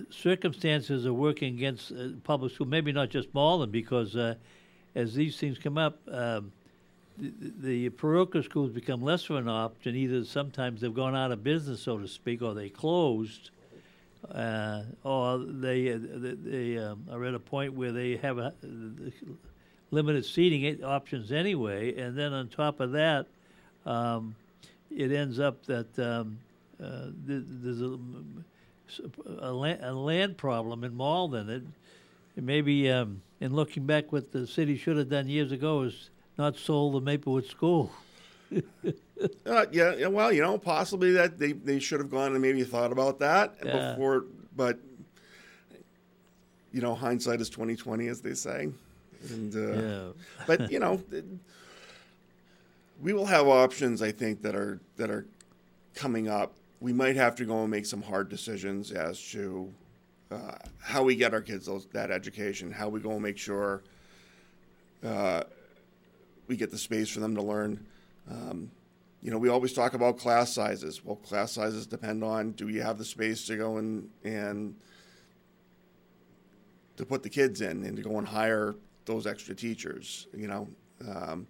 [0.09, 2.67] circumstances are working against uh, public school.
[2.67, 4.35] Maybe not just Malden, because uh,
[4.95, 6.51] as these things come up, um,
[7.17, 9.95] the, the parochial schools become less of an option.
[9.95, 13.51] Either sometimes they've gone out of business, so to speak, or they closed,
[14.31, 18.53] uh, or they uh, they, they um, are at a point where they have a,
[19.91, 21.95] limited seating options anyway.
[21.95, 23.27] And then on top of that,
[23.85, 24.35] um,
[24.95, 26.37] it ends up that um,
[26.83, 27.97] uh, there's a,
[29.39, 31.49] a, land, a land problem in Malden.
[31.49, 31.63] It,
[32.35, 36.09] it maybe, um, in looking back, what the city should have done years ago is
[36.37, 37.91] not sold the Maplewood School.
[39.47, 42.91] Uh, yeah, well, you know, possibly that they, they should have gone and maybe thought
[42.91, 43.91] about that Yeah.
[43.93, 44.77] before, but
[46.71, 48.69] you know, hindsight is twenty twenty, as they say.
[49.29, 50.09] And uh, Yeah.
[50.45, 51.01] but you know,
[53.01, 54.01] we will have options.
[54.03, 55.25] I think that are that are
[55.95, 56.53] coming up.
[56.79, 59.73] We might have to go and make some hard decisions as to
[60.29, 63.81] uh, how we get our kids those, that education, how we go and make sure
[65.03, 65.41] uh,
[66.47, 67.83] we get the space for them to learn.
[68.29, 68.71] Um,
[69.21, 71.03] you know, we always talk about class sizes.
[71.03, 74.75] Well, class sizes depend on do you have the space to go and and
[76.97, 80.27] to put the kids in and to go and hire those extra teachers.
[80.35, 80.67] You know,
[81.07, 81.47] um,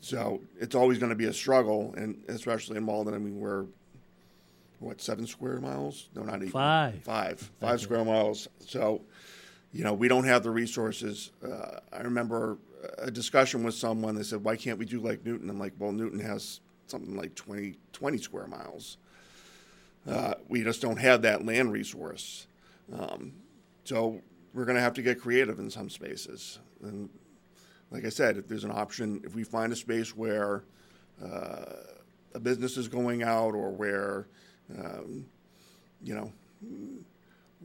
[0.00, 3.14] so it's always going to be a struggle, and especially in Malden.
[3.14, 3.66] I mean, we're
[4.78, 6.08] what seven square miles?
[6.14, 7.02] No, not even Five.
[7.02, 8.48] Five, five square miles.
[8.60, 9.02] So,
[9.72, 11.30] you know, we don't have the resources.
[11.44, 12.58] Uh, I remember
[12.98, 14.14] a discussion with someone.
[14.14, 17.34] They said, "Why can't we do like Newton?" I'm like, "Well, Newton has something like
[17.34, 18.98] 20, 20 square miles.
[20.08, 22.46] Uh, we just don't have that land resource.
[22.96, 23.32] Um,
[23.84, 24.20] so
[24.54, 26.60] we're going to have to get creative in some spaces.
[26.82, 27.10] And
[27.90, 30.64] like I said, if there's an option, if we find a space where
[31.22, 31.64] uh,
[32.34, 34.28] a business is going out or where,
[34.78, 35.26] um,
[36.02, 36.32] you know,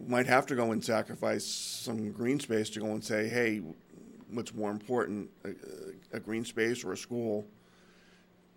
[0.08, 3.62] might have to go and sacrifice some green space to go and say, hey,
[4.32, 7.46] what's more important, a, a green space or a school?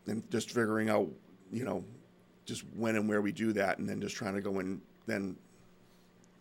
[0.07, 1.09] And just figuring out,
[1.51, 1.85] you know,
[2.45, 5.37] just when and where we do that, and then just trying to go and then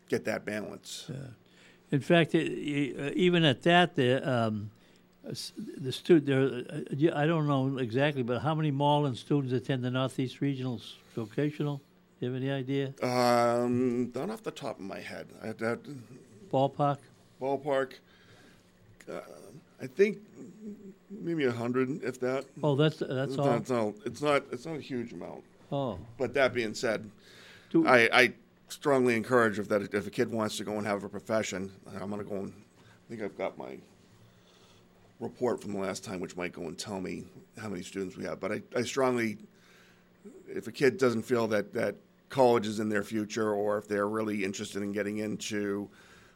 [0.09, 1.09] get that balance.
[1.91, 4.71] In fact, it, uh, even at that, the um,
[5.23, 9.91] the student there uh, i don't know exactly, but how many Malden students attend the
[9.91, 10.81] Northeast Regional
[11.15, 11.77] Vocational?
[12.19, 12.93] Do you have any idea?
[13.01, 15.27] Um, not off the top of my head.
[15.41, 15.79] I, that
[16.51, 16.97] Ballpark?
[17.41, 17.93] ballpark.
[19.09, 19.19] Uh,
[19.81, 20.19] I think
[21.09, 22.45] maybe a hundred, if that.
[22.63, 23.45] Oh, that's that's it's all.
[23.45, 24.43] Not, it's, not, it's not.
[24.51, 25.43] It's not a huge amount.
[25.71, 27.09] Oh, But that being said,
[27.71, 28.33] Do- I, I
[28.67, 32.09] strongly encourage if that if a kid wants to go and have a profession, I'm
[32.09, 32.53] going to go and
[32.85, 33.77] I think I've got my
[35.19, 37.23] report from the last time, which might go and tell me
[37.57, 38.39] how many students we have.
[38.39, 39.37] But I, I strongly,
[40.47, 41.95] if a kid doesn't feel that, that
[42.29, 45.89] college is in their future, or if they're really interested in getting into,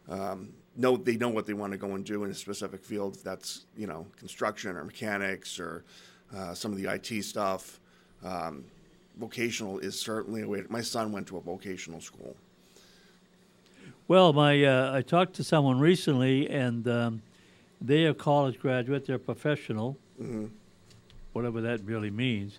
[0.09, 3.15] um, know they know what they want to go and do in a specific field.
[3.15, 5.83] If that's you know construction or mechanics or
[6.35, 7.79] uh, some of the IT stuff.
[8.23, 8.63] Um,
[9.19, 10.61] vocational is certainly a way.
[10.61, 12.35] To, my son went to a vocational school.
[14.07, 17.21] Well, my uh, I talked to someone recently, and um,
[17.81, 19.05] they are college graduate.
[19.05, 20.45] They're professional, Mm-hmm.
[21.33, 22.57] whatever that really means.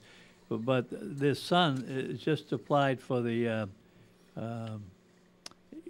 [0.48, 3.48] But, but their son uh, just applied for the.
[3.48, 3.66] Uh,
[4.36, 4.84] um,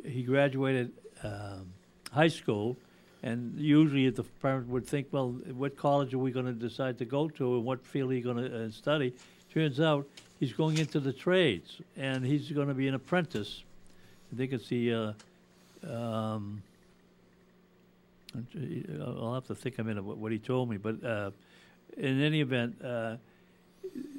[0.04, 1.66] he graduated um,
[2.12, 2.76] high school,
[3.22, 7.04] and usually the parent would think, well, what college are we going to decide to
[7.04, 9.12] go to, and what field are you going to uh, study?
[9.52, 10.06] Turns out
[10.38, 13.62] he's going into the trades, and he's going to be an apprentice.
[14.32, 14.94] I think it's the.
[14.94, 15.12] Uh,
[15.90, 16.62] um,
[19.00, 21.30] I'll have to think a minute what, what he told me, but uh,
[21.96, 23.16] in any event, uh,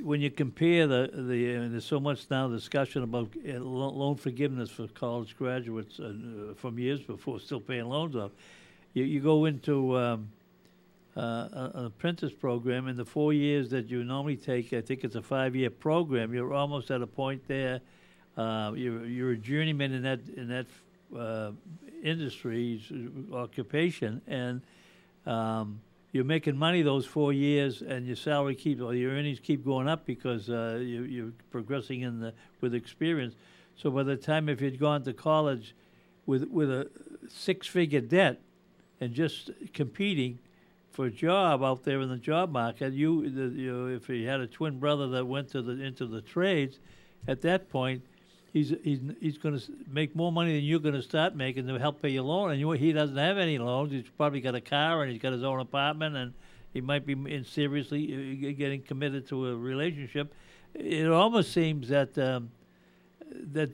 [0.02, 4.70] when you compare the the and there's so much now discussion about uh, loan forgiveness
[4.70, 6.14] for college graduates uh,
[6.56, 8.32] from years before still paying loans off,
[8.94, 10.30] you, you go into um,
[11.16, 14.74] uh, an apprentice program in the four years that you normally take.
[14.74, 16.34] I think it's a five year program.
[16.34, 17.82] You're almost at a point there.
[18.38, 20.66] Uh, you're you're a journeyman in that in that
[21.18, 21.52] uh,
[22.04, 22.82] industry
[23.34, 24.62] occupation and.
[25.26, 29.64] Um, you're making money those four years, and your salary keeps, or your earnings keep
[29.64, 33.36] going up because uh, you, you're progressing in the with experience.
[33.76, 35.76] So by the time if you'd gone to college
[36.26, 36.90] with with a
[37.28, 38.42] six-figure debt
[39.00, 40.40] and just competing
[40.92, 44.42] for a job out there in the job market, you, the, you if you had
[44.42, 46.80] a twin brother that went to the into the trades,
[47.28, 48.04] at that point,
[48.54, 51.78] he's he's he's going to make more money than you're going to start making to
[51.80, 52.52] help pay your loan.
[52.52, 53.92] And you, he doesn't have any loans.
[53.92, 56.34] He's probably got a car and he's got his own apartment, and
[56.74, 60.34] he might be in seriously uh, getting committed to a relationship.
[60.74, 62.18] It almost seems that.
[62.18, 62.52] Um,
[63.54, 63.70] that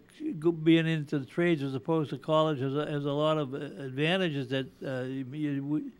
[0.65, 3.57] being into the trades as opposed to college has a, has a lot of uh,
[3.57, 5.91] advantages that uh, you,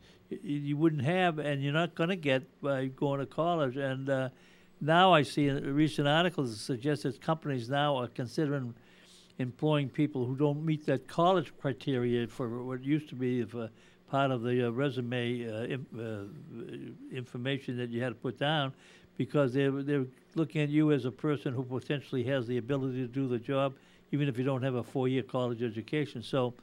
[0.44, 3.78] you wouldn't have, and you're not going to get by going to college.
[3.78, 4.30] And uh,
[4.82, 8.74] now I see in recent articles that suggest that companies now are considering
[9.40, 13.70] employing people who don't meet that college criteria for what used to be a
[14.10, 18.72] part of the uh, resume uh, im- uh, information that you had to put down,
[19.18, 23.08] because they're they're looking at you as a person who potentially has the ability to
[23.08, 23.74] do the job,
[24.12, 26.22] even if you don't have a four-year college education.
[26.22, 26.54] So,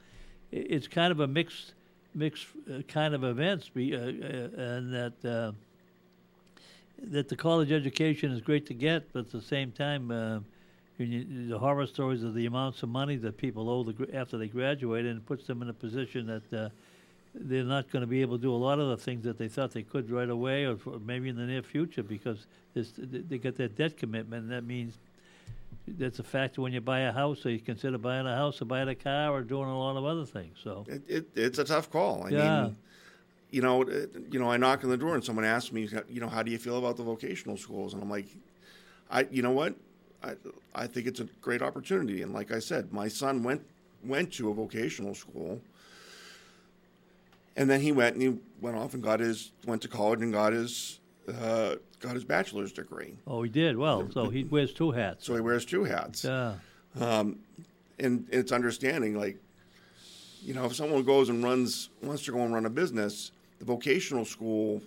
[0.51, 1.73] it's kind of a mixed
[2.15, 5.53] mixed uh, kind of events, be, uh, and that
[7.11, 10.39] that the college education is great to get, but at the same time, uh,
[10.97, 14.47] you, the horror stories of the amounts of money that people owe the, after they
[14.47, 16.69] graduate, and it puts them in a position that uh,
[17.35, 19.47] they're not going to be able to do a lot of the things that they
[19.47, 23.75] thought they could right away, or maybe in the near future, because they get that
[23.75, 24.97] debt commitment, and that means
[25.87, 27.41] that's a factor when you buy a house.
[27.41, 30.05] So you consider buying a house or buying a car or doing a lot of
[30.05, 30.57] other things.
[30.63, 32.25] So it, it, it's a tough call.
[32.25, 32.63] I yeah.
[32.63, 32.77] mean,
[33.53, 33.85] you know,
[34.31, 36.49] you know, I knock on the door and someone asks me, you know, how do
[36.51, 37.93] you feel about the vocational schools?
[37.93, 38.25] And I'm like,
[39.11, 39.75] I, you know what,
[40.23, 40.33] I,
[40.73, 42.23] I think it's a great opportunity.
[42.23, 43.61] And like I said, my son went
[44.03, 45.61] went to a vocational school,
[47.55, 50.33] and then he went and he went off and got his went to college and
[50.33, 50.99] got his
[51.31, 53.15] uh, got his bachelor's degree.
[53.27, 54.09] Oh, he did well.
[54.11, 55.27] So he wears two hats.
[55.27, 56.23] So he wears two hats.
[56.23, 56.55] Yeah.
[56.99, 57.37] Um,
[57.99, 59.37] and it's understanding like,
[60.41, 63.31] you know, if someone goes and runs wants to go and run a business
[63.63, 64.81] the vocational school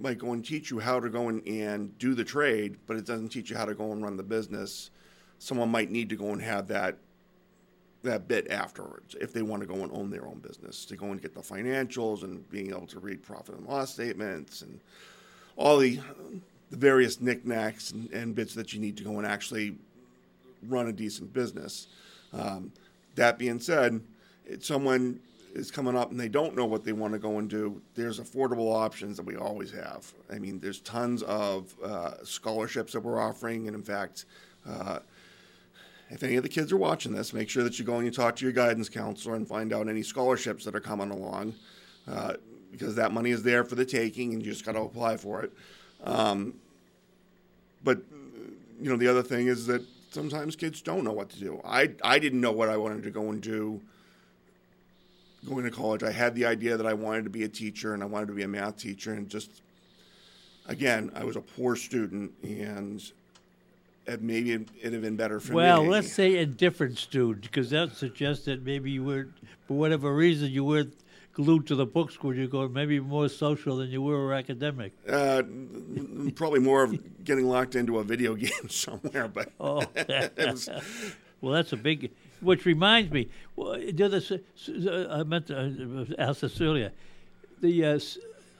[0.00, 3.04] might go and teach you how to go and, and do the trade, but it
[3.04, 4.90] doesn't teach you how to go and run the business.
[5.38, 6.96] Someone might need to go and have that
[8.02, 11.06] that bit afterwards if they want to go and own their own business to go
[11.06, 14.78] and get the financials and being able to read profit and loss statements and
[15.56, 15.98] all the,
[16.70, 19.74] the various knickknacks and, and bits that you need to go and actually
[20.68, 21.88] run a decent business.
[22.32, 22.70] Um,
[23.16, 24.00] that being said,
[24.60, 25.18] someone
[25.56, 28.20] is coming up and they don't know what they want to go and do, there's
[28.20, 30.12] affordable options that we always have.
[30.30, 34.26] I mean, there's tons of uh, scholarships that we're offering, and in fact,
[34.68, 34.98] uh,
[36.10, 38.12] if any of the kids are watching this, make sure that you go and you
[38.12, 41.54] talk to your guidance counselor and find out any scholarships that are coming along,
[42.06, 42.34] uh,
[42.70, 45.42] because that money is there for the taking, and you just got to apply for
[45.42, 45.52] it.
[46.04, 46.54] Um,
[47.82, 47.98] but
[48.80, 51.60] you know, the other thing is that sometimes kids don't know what to do.
[51.64, 53.80] I I didn't know what I wanted to go and do
[55.46, 58.02] going to college, I had the idea that I wanted to be a teacher and
[58.02, 59.12] I wanted to be a math teacher.
[59.12, 59.62] And just,
[60.66, 63.02] again, I was a poor student and
[64.06, 65.88] it maybe it'd have been better for well, me.
[65.88, 69.28] Well, let's say a different student because that suggests that maybe you were,
[69.66, 70.94] for whatever reason, you weren't
[71.32, 74.92] glued to the books when you go maybe more social than you were academic.
[75.06, 75.42] Uh,
[76.34, 79.84] probably more of getting locked into a video game somewhere, but Oh,
[80.38, 80.68] was-
[81.40, 82.10] well, that's a big.
[82.40, 84.70] Which reminds me, the s-
[85.10, 86.92] I meant to uh, ask this earlier.
[87.60, 87.98] The uh,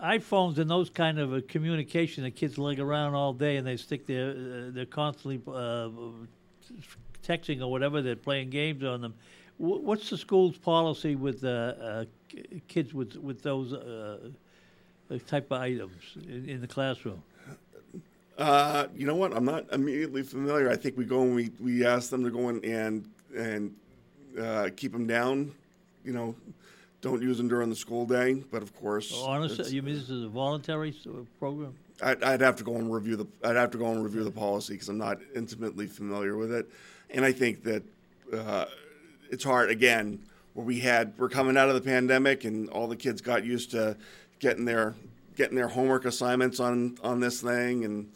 [0.03, 3.77] iPhones and those kind of uh, communication, the kids leg around all day and they
[3.77, 4.35] stick their, uh,
[4.71, 5.89] they're constantly uh,
[7.27, 8.01] texting or whatever.
[8.03, 9.15] They're playing games on them.
[9.59, 12.05] Wh- What's the school's policy with uh, uh,
[12.69, 14.31] kids with with those uh,
[15.11, 17.23] uh, type of items in, in the classroom?
[18.39, 19.35] Uh, you know what?
[19.35, 20.69] I'm not immediately familiar.
[20.69, 23.75] I think we go and we, we ask them to go in and and
[24.41, 25.53] uh, keep them down.
[26.05, 26.35] You know,
[27.01, 28.35] don't use them during the school day.
[28.51, 31.75] But of course, Honestly, you mean this is a voluntary uh, program?
[32.03, 34.31] I'd, I'd have to go and review the I'd have to go and review the
[34.31, 36.69] policy because I'm not intimately familiar with it,
[37.11, 37.83] and I think that
[38.33, 38.67] uh,
[39.31, 40.21] it's hard again
[40.55, 43.71] where we had we're coming out of the pandemic and all the kids got used
[43.73, 43.97] to
[44.41, 44.95] getting their
[45.37, 48.11] getting their homework assignments on on this thing and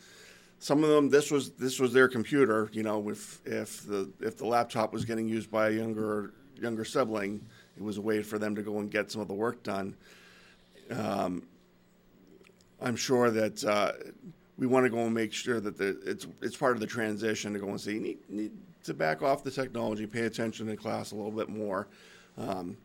[0.61, 4.36] some of them this was this was their computer you know if if the if
[4.36, 7.44] the laptop was getting used by a younger younger sibling
[7.76, 9.96] it was a way for them to go and get some of the work done.
[12.82, 13.92] I'm sure that uh,
[14.58, 17.52] we want to go and make sure that the, it's it's part of the transition
[17.52, 18.52] to go and say you need, need
[18.84, 21.88] to back off the technology, pay attention in class a little bit more,
[22.38, 22.76] um,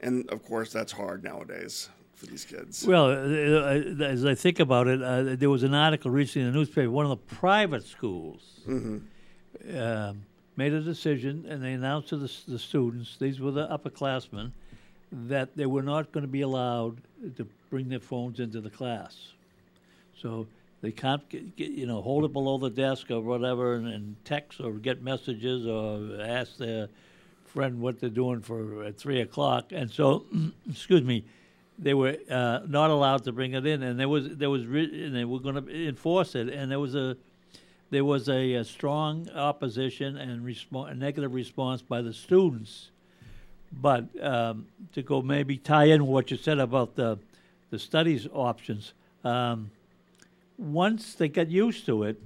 [0.00, 1.88] and of course that's hard nowadays
[2.22, 2.86] for these kids.
[2.86, 6.52] Well, uh, uh, as I think about it, uh, there was an article recently in
[6.52, 6.90] the newspaper.
[6.90, 10.22] One of the private schools um,
[10.56, 14.52] made a decision, and they announced to the, the students, these were the upperclassmen,
[15.10, 16.98] that they were not going to be allowed
[17.36, 19.32] to bring their phones into the class.
[20.20, 20.46] So
[20.80, 24.16] they can't, get, get, you know, hold it below the desk or whatever, and, and
[24.24, 26.88] text or get messages or ask their
[27.46, 29.72] friend what they're doing for at three o'clock.
[29.72, 30.24] And so,
[30.70, 31.24] excuse me,
[31.82, 35.04] they were uh, not allowed to bring it in, and there was there was re-
[35.06, 37.16] and they were going to enforce it, and there was a
[37.90, 42.90] there was a, a strong opposition and respo- a negative response by the students.
[43.72, 47.18] But um, to go maybe tie in what you said about the
[47.70, 48.92] the studies options,
[49.24, 49.70] um,
[50.58, 52.20] once they got used to it,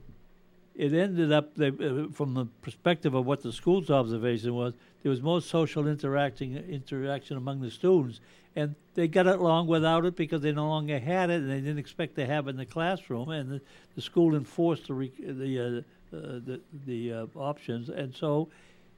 [0.75, 4.75] it ended up they, uh, from the perspective of what the school's observation was.
[5.03, 8.21] There was more social interacting interaction among the students,
[8.57, 11.79] and they got along without it because they no longer had it, and they didn't
[11.79, 13.29] expect to have it in the classroom.
[13.29, 13.61] And the,
[13.95, 18.49] the school enforced the re, the uh, uh, the, the uh, options, and so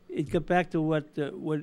[0.09, 1.61] it got back to what uh, what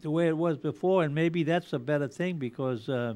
[0.00, 2.88] the way it was before, and maybe that's a better thing because.
[2.88, 3.14] Uh,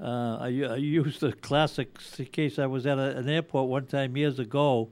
[0.00, 1.96] uh, I, I used the classic
[2.32, 2.58] case.
[2.58, 4.88] I was at a, an airport one time years ago,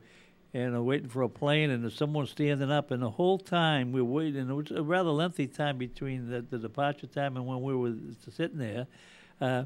[0.52, 4.02] and I'm waiting for a plane, and someone standing up, and the whole time we
[4.02, 4.48] were waiting.
[4.48, 7.94] It was a rather lengthy time between the, the departure time and when we were
[8.30, 8.86] sitting there.
[9.40, 9.64] Uh,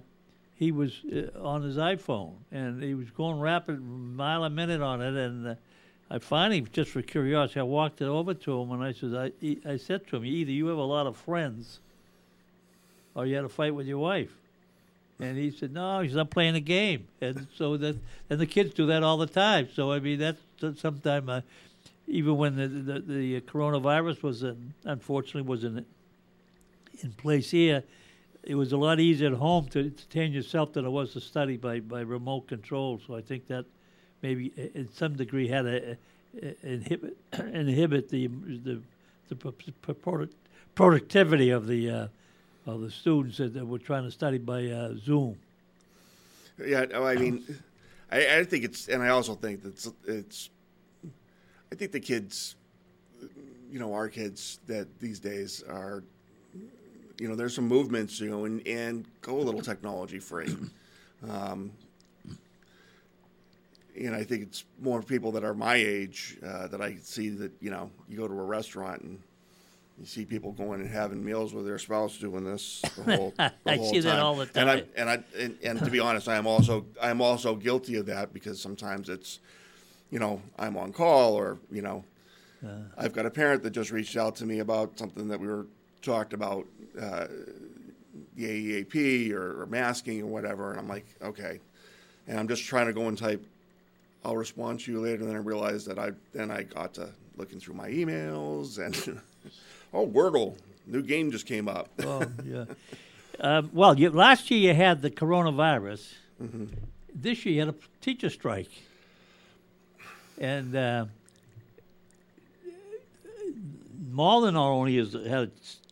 [0.56, 5.00] he was uh, on his iPhone, and he was going rapid, mile a minute on
[5.00, 5.46] it, and.
[5.46, 5.54] Uh,
[6.10, 9.56] I finally, just for curiosity, I walked it over to him and I said, I,
[9.68, 11.80] I said to him, either you have a lot of friends,
[13.14, 14.30] or you had a fight with your wife.
[15.24, 17.96] And he said, "No, he's not playing a game." And so that,
[18.28, 19.68] and the kids do that all the time.
[19.74, 21.40] So I mean, that's that's sometime, uh,
[22.06, 25.84] even when the, the the coronavirus was, in, unfortunately, was in
[27.02, 27.82] in place here,
[28.42, 31.56] it was a lot easier at home to entertain yourself than it was to study
[31.56, 33.00] by by remote control.
[33.06, 33.64] So I think that
[34.22, 35.96] maybe in some degree had a
[36.62, 37.16] inhibit
[37.52, 38.80] inhibit the the
[39.28, 40.34] the pro- pro- product,
[40.74, 41.90] productivity of the.
[41.90, 42.08] Uh,
[42.66, 45.36] of the students that, that were trying to study by uh, Zoom.
[46.64, 47.44] Yeah, no, I mean,
[48.10, 50.50] I, I think it's, and I also think that it's, it's,
[51.72, 52.54] I think the kids,
[53.70, 56.04] you know, our kids that these days are,
[57.18, 60.56] you know, there's some movements, you know, and, and go a little technology free.
[61.28, 61.72] Um,
[63.96, 67.52] and I think it's more people that are my age uh, that I see that,
[67.60, 69.20] you know, you go to a restaurant and
[69.98, 73.52] you see people going and having meals with their spouse doing this the whole, the
[73.66, 74.68] I whole see that all the time.
[74.68, 74.88] And I time.
[74.96, 78.06] and I and, and to be honest, I am also I am also guilty of
[78.06, 79.38] that because sometimes it's,
[80.10, 82.04] you know, I'm on call or you know,
[82.96, 85.66] I've got a parent that just reached out to me about something that we were
[86.02, 86.66] talked about,
[87.00, 87.26] uh,
[88.36, 88.44] the
[88.84, 91.60] AEAP or, or masking or whatever, and I'm like, okay,
[92.26, 93.44] and I'm just trying to go and type.
[94.24, 97.10] I'll respond to you later, and then I realized that I then I got to
[97.36, 99.20] looking through my emails and
[99.94, 101.88] oh Wordle, new game just came up.
[102.02, 102.64] Oh, yeah.
[103.40, 106.12] um, well, you, last year you had the coronavirus.
[107.14, 108.70] This year you had a teacher strike.
[110.38, 111.06] And uh,
[114.10, 115.50] Malden not only has had a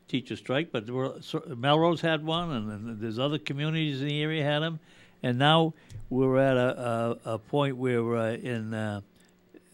[0.09, 1.15] teacher strike, but were,
[1.57, 4.81] Melrose had one, and, and there's other communities in the area had them,
[5.23, 5.75] and now
[6.11, 9.01] we're at a, a, a point where uh, in uh,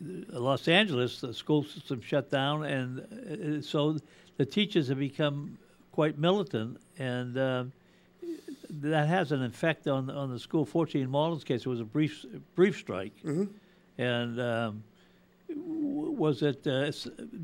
[0.01, 3.99] Los Angeles the school system shut down, and uh, so
[4.37, 5.59] the teachers have become
[5.93, 7.65] quite militant, and uh,
[8.71, 10.65] that has an effect on on the school.
[10.65, 12.25] Fortunately, in Malden's case, it was a brief
[12.55, 13.15] brief strike,
[13.99, 14.41] and.
[14.41, 14.85] Um,
[15.51, 16.67] was it?
[16.67, 16.93] Uh,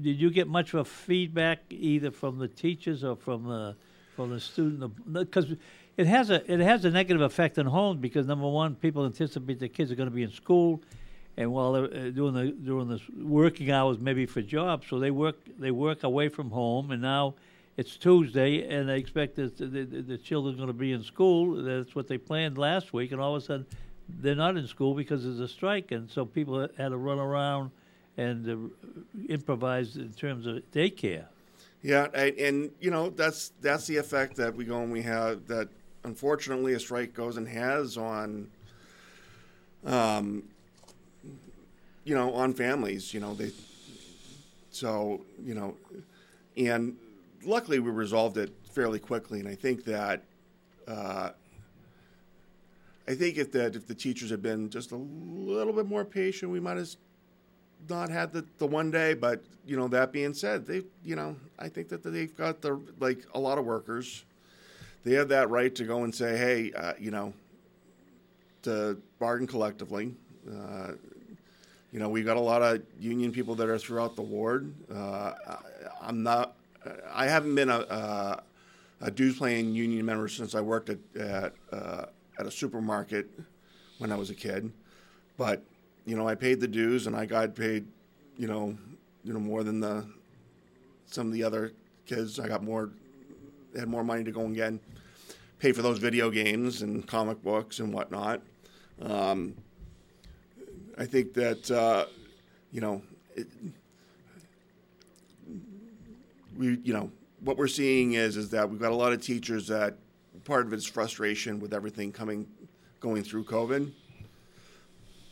[0.03, 3.75] did you get much of a feedback either from the teachers or from the
[4.15, 5.13] from the student?
[5.13, 5.55] Because
[5.97, 9.59] it has a it has a negative effect on homes because number one, people anticipate
[9.59, 10.83] their kids are going to be in school,
[11.37, 15.11] and while they're uh, doing the doing the working hours maybe for jobs, so they
[15.11, 17.35] work they work away from home, and now
[17.77, 21.03] it's Tuesday, and they expect that the, the, the children are going to be in
[21.03, 21.63] school.
[21.63, 23.67] That's what they planned last week, and all of a sudden
[24.09, 27.71] they're not in school because there's a strike, and so people had to run around
[28.17, 28.89] and uh,
[29.29, 31.27] improvise in terms of daycare.
[31.83, 35.47] Yeah, and, and you know that's that's the effect that we go and we have
[35.49, 35.69] that.
[36.05, 38.51] Unfortunately, a strike goes and has on,
[39.87, 40.43] um,
[42.05, 43.13] you know, on families.
[43.13, 43.51] You know they,
[44.71, 45.77] so you know,
[46.57, 46.97] and
[47.45, 49.41] luckily we resolved it fairly quickly.
[49.41, 50.23] And I think that,
[50.89, 51.31] uh,
[53.07, 56.51] I think if that if the teachers had been just a little bit more patient,
[56.51, 56.91] we might have
[57.89, 61.37] not had the, the one day, but you know that being said, they you know
[61.59, 64.25] I think that they've got the like a lot of workers,
[65.05, 67.33] they have that right to go and say, hey, uh, you know,
[68.63, 70.15] to bargain collectively.
[70.51, 70.93] Uh,
[71.95, 74.75] you know, we've got a lot of union people that are throughout the ward.
[74.93, 75.57] Uh, I,
[76.03, 76.57] I'm not.
[77.13, 78.43] I haven't been a, a,
[79.01, 83.31] a dues paying union member since I worked at at, uh, at a supermarket
[83.99, 84.73] when I was a kid,
[85.37, 85.63] but
[86.05, 87.87] you know, I paid the dues and I got paid,
[88.37, 88.77] you know,
[89.23, 90.05] you know more than the
[91.07, 91.75] some of the other
[92.07, 92.41] kids.
[92.41, 92.91] I got more,
[93.77, 94.75] had more money to go and get,
[95.61, 98.43] pay for those video games and comic books and whatnot.
[99.01, 99.55] Um,
[100.97, 102.07] I think that uh,
[102.73, 103.03] you know,
[103.35, 103.47] it,
[106.57, 109.69] we you know what we're seeing is is that we've got a lot of teachers
[109.69, 109.97] that
[110.45, 112.47] part of it's frustration with everything coming
[113.01, 113.93] going through COVID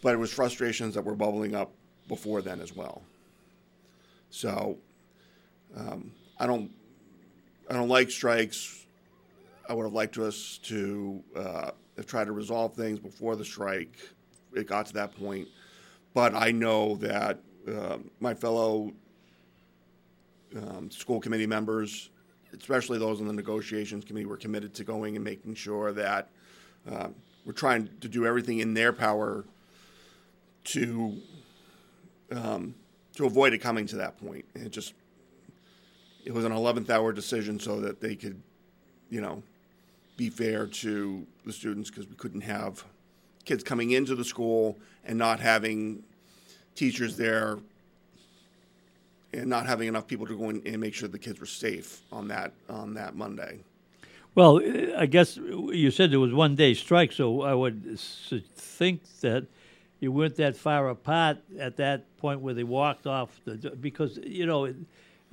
[0.03, 1.73] but it was frustrations that were bubbling up
[2.09, 3.03] before then as well.
[4.29, 4.77] So
[5.75, 6.71] um, I don't
[7.71, 8.85] I don't like strikes.
[9.69, 13.97] I would have liked us to uh, have tried to resolve things before the strike.
[14.55, 15.49] It got to that point,
[16.15, 18.93] but I know that uh, my fellow
[20.57, 22.11] um, school committee members,
[22.59, 26.29] especially those on the negotiations committee, were committed to going and making sure that
[26.91, 27.09] uh,
[27.45, 29.45] we're trying to do everything in their power
[30.65, 31.17] to
[32.31, 32.75] um,
[33.17, 34.45] to avoid it coming to that point.
[34.55, 34.95] And it just
[36.25, 38.41] it was an eleventh hour decision so that they could,
[39.11, 39.43] you know,
[40.17, 42.85] be fair to the students because we couldn't have
[43.45, 46.03] kids coming into the school and not having
[46.75, 47.59] teachers there
[49.33, 52.01] and not having enough people to go in and make sure the kids were safe
[52.13, 53.61] on that on that Monday.
[54.35, 54.63] Well,
[54.97, 59.47] I guess you said there was one day strike, so I would think that
[60.01, 64.47] you weren't that far apart at that point where they walked off the because you
[64.47, 64.75] know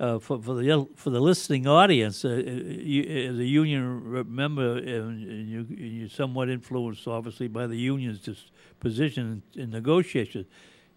[0.00, 5.20] uh, for for the for the listening audience, uh, you, as a union member, and
[5.48, 8.26] you you're somewhat influenced obviously by the union's
[8.80, 10.46] position in, in negotiations.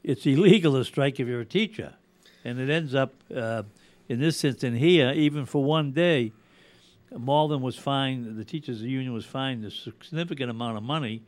[0.03, 1.95] It's illegal to strike if you're a teacher,
[2.45, 3.63] and it ends up uh,
[4.07, 6.31] in this instance here, even for one day.
[7.15, 8.37] Malden was fined.
[8.37, 11.21] The teachers' union was fined a significant amount of money,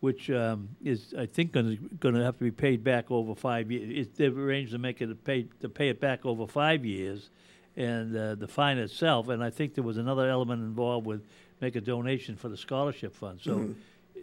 [0.00, 4.06] which um, is, I think, going to have to be paid back over five years.
[4.06, 7.30] It, they've arranged to make it pay to pay it back over five years,
[7.76, 9.28] and uh, the fine itself.
[9.28, 11.22] And I think there was another element involved with
[11.60, 13.40] make a donation for the scholarship fund.
[13.42, 13.74] So,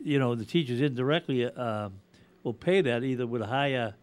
[0.04, 1.90] you know, the teachers indirectly uh,
[2.44, 3.94] will pay that either with higher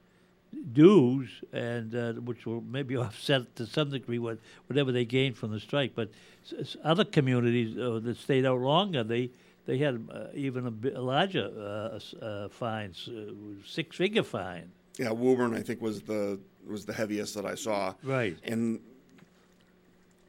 [0.72, 5.50] dues and uh, which will maybe offset to some degree what whatever they gain from
[5.50, 5.92] the strike.
[5.94, 6.10] But
[6.46, 9.30] s- s- other communities uh, that stayed out longer, they
[9.66, 13.32] they had uh, even a, larger uh, uh, fines, uh,
[13.66, 14.70] six figure fine.
[14.98, 17.94] Yeah, Woburn I think was the was the heaviest that I saw.
[18.02, 18.36] Right.
[18.44, 18.80] And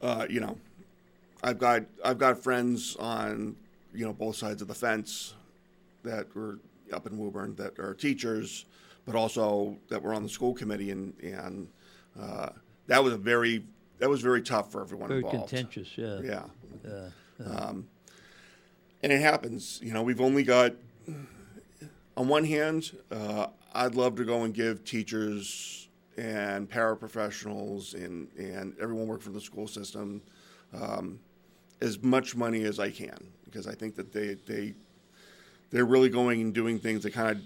[0.02, 0.58] uh, you know,
[1.42, 3.56] I've got I've got friends on
[3.94, 5.34] you know both sides of the fence
[6.02, 6.58] that were
[6.92, 8.64] up in Woburn that are teachers,
[9.04, 11.68] but also that were on the school committee, and and
[12.18, 12.48] uh,
[12.86, 13.64] that was a very
[13.98, 15.48] that was very tough for everyone Very involved.
[15.50, 16.20] contentious, yeah.
[16.84, 17.08] Yeah.
[17.44, 17.86] Um,
[19.06, 19.78] and it happens.
[19.84, 20.72] You know, we've only got,
[22.16, 28.74] on one hand, uh, I'd love to go and give teachers and paraprofessionals and, and
[28.80, 30.22] everyone working for the school system
[30.74, 31.20] um,
[31.80, 34.74] as much money as I can because I think that they they
[35.70, 37.42] they're really going and doing things that kind of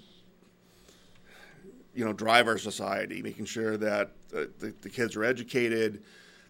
[1.94, 6.04] you know drive our society, making sure that the, the, the kids are educated.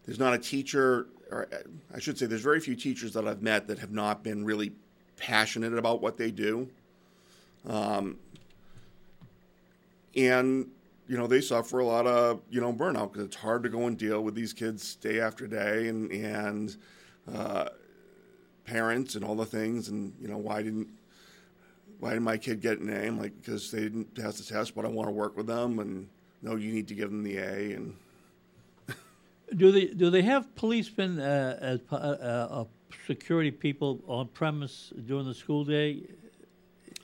[0.04, 1.48] There's not a teacher, or
[1.92, 4.70] I should say, there's very few teachers that I've met that have not been really
[5.20, 6.68] passionate about what they do.
[7.68, 8.18] Um,
[10.16, 10.66] and
[11.06, 13.86] you know they suffer a lot of you know burnout because it's hard to go
[13.86, 16.76] and deal with these kids day after day and and
[17.32, 17.68] uh,
[18.64, 20.88] parents and all the things and you know why didn't
[22.00, 23.06] why did my kid get an A?
[23.06, 25.78] I'm like because they didn't pass the test, but I want to work with them
[25.78, 26.08] and
[26.42, 27.94] no, you need to give them the A and.
[29.56, 32.64] do they do they have policemen uh, as uh, uh,
[33.06, 36.02] security people on premise during the school day?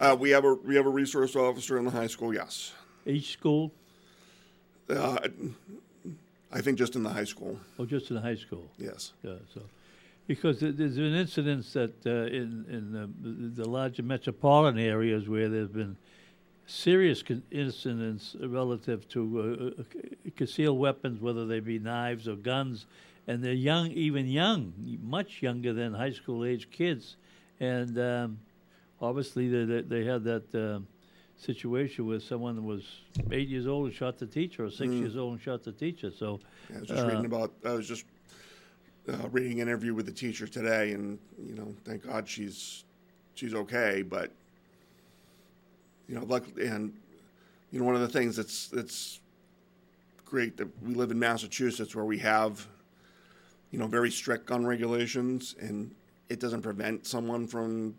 [0.01, 2.35] Uh, we have a we have a resource officer in the high school.
[2.35, 2.73] Yes.
[3.07, 3.73] Each school.
[4.91, 5.19] Uh,
[6.53, 7.59] I think just in the high school.
[7.79, 8.65] Oh, just in the high school.
[8.79, 9.13] Yes.
[9.23, 9.35] Yeah.
[9.53, 9.63] So,
[10.27, 15.69] because there's been incidents that uh, in in the, the larger metropolitan areas where there's
[15.69, 15.97] been
[16.67, 22.87] serious con- incidents relative to uh, uh, concealed weapons, whether they be knives or guns,
[23.27, 24.73] and they're young, even young,
[25.03, 27.17] much younger than high school age kids,
[27.61, 28.39] and um,
[29.01, 30.55] obviously they they, they had that.
[30.55, 30.81] Uh,
[31.39, 32.83] situation where someone was
[33.31, 35.01] eight years old and shot the teacher, or six mm.
[35.01, 36.11] years old and shot the teacher.
[36.11, 37.53] So yeah, I was just uh, reading about.
[37.65, 38.05] I was just
[39.09, 42.85] uh, reading an interview with the teacher today, and you know, thank God she's
[43.35, 44.03] she's okay.
[44.03, 44.31] But
[46.09, 46.93] you know, luckily, and
[47.71, 49.21] you know, one of the things that's that's
[50.25, 52.67] great that we live in Massachusetts where we have
[53.71, 55.95] you know very strict gun regulations, and
[56.29, 57.95] it doesn't prevent someone from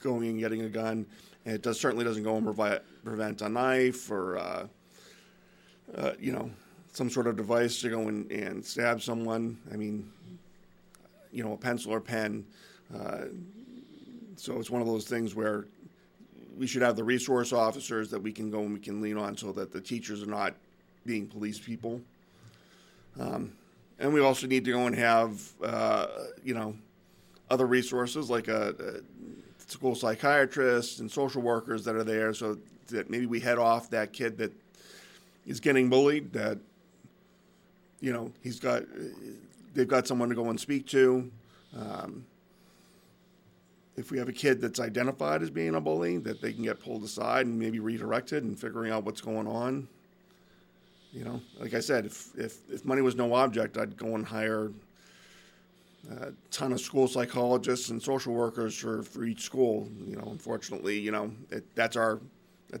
[0.00, 1.06] going and getting a gun.
[1.44, 4.66] And it does certainly doesn't go and provide, prevent a knife or uh,
[5.96, 6.50] uh, you know
[6.92, 9.58] some sort of device to go and, and stab someone.
[9.72, 10.10] I mean,
[11.32, 12.44] you know, a pencil or pen.
[12.94, 13.24] Uh,
[14.36, 15.66] so it's one of those things where
[16.58, 19.36] we should have the resource officers that we can go and we can lean on
[19.36, 20.54] so that the teachers are not
[21.06, 22.00] being police people.
[23.18, 23.52] Um,
[23.98, 26.06] and we also need to go and have, uh,
[26.42, 26.74] you know,
[27.50, 33.10] other resources like a, a school psychiatrist and social workers that are there so that
[33.10, 34.52] maybe we head off that kid that
[35.46, 36.58] is getting bullied that
[38.02, 38.82] you know, he's got
[39.72, 41.30] they've got someone to go and speak to.
[41.74, 42.26] Um,
[43.96, 46.80] if we have a kid that's identified as being a bully, that they can get
[46.80, 49.88] pulled aside and maybe redirected and figuring out what's going on.
[51.12, 54.24] You know, like I said, if if, if money was no object, I'd go and
[54.24, 54.72] hire
[56.10, 59.88] a ton of school psychologists and social workers for, for each school.
[60.06, 62.20] You know, unfortunately, you know, it, that's our
[62.70, 62.80] that,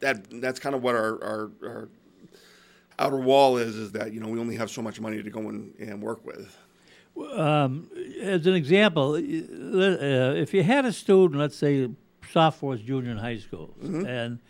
[0.00, 1.88] that that's kind of what our, our, our
[2.98, 5.48] outer wall is is that you know we only have so much money to go
[5.48, 6.56] and, and work with.
[7.36, 7.90] Um,
[8.22, 11.88] as an example, uh, if you had a student, let's say
[12.32, 14.04] sophomores, junior in high school, mm-hmm.
[14.04, 14.40] and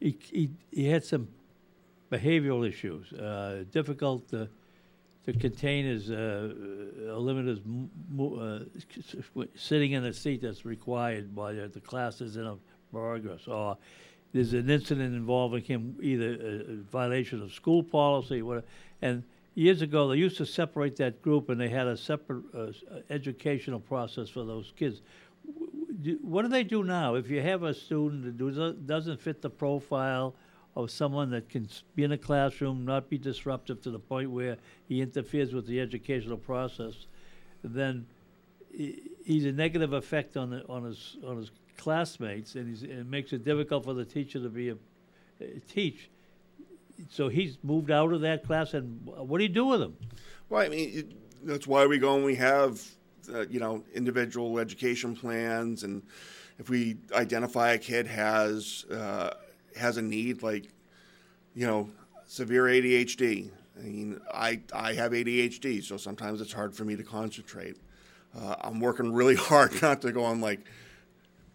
[0.00, 1.28] he, he, he had some
[2.10, 4.48] behavioral issues, uh, difficult to,
[5.24, 6.52] to contain his, uh,
[7.16, 7.60] limit his
[8.20, 8.64] uh,
[9.54, 12.56] sitting in a seat that's required by the, the classes in a
[12.92, 13.76] progress, or
[14.32, 18.66] there's an incident involving him, either a, a violation of school policy, whatever.
[19.02, 19.22] And
[19.54, 22.72] years ago, they used to separate that group, and they had a separate uh,
[23.08, 25.02] educational process for those kids.
[26.22, 27.14] What do they do now?
[27.14, 30.34] If you have a student that doesn't fit the profile
[30.76, 34.56] of someone that can be in a classroom, not be disruptive to the point where
[34.88, 37.06] he interferes with the educational process,
[37.62, 38.06] then
[38.72, 43.44] he's a negative effect on the, on his on his classmates, and it makes it
[43.44, 46.10] difficult for the teacher to be a uh, teach.
[47.08, 49.96] So he's moved out of that class, and what do you do with him?
[50.50, 52.86] Well, I mean, it, that's why we go and we have,
[53.32, 56.02] uh, you know, individual education plans, and
[56.58, 59.30] if we identify a kid has uh,
[59.80, 60.68] has a need like,
[61.54, 61.90] you know,
[62.26, 63.50] severe ADHD.
[63.78, 67.76] I mean, I I have ADHD, so sometimes it's hard for me to concentrate.
[68.38, 70.60] Uh, I'm working really hard not to go on like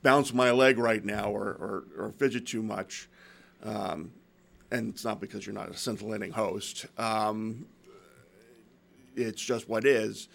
[0.05, 3.09] bounce my leg right now or, or, or fidget too much.
[3.63, 4.11] Um,
[4.69, 6.85] and it's not because you're not a scintillating host.
[6.97, 7.65] Um,
[9.15, 10.27] it's just what is.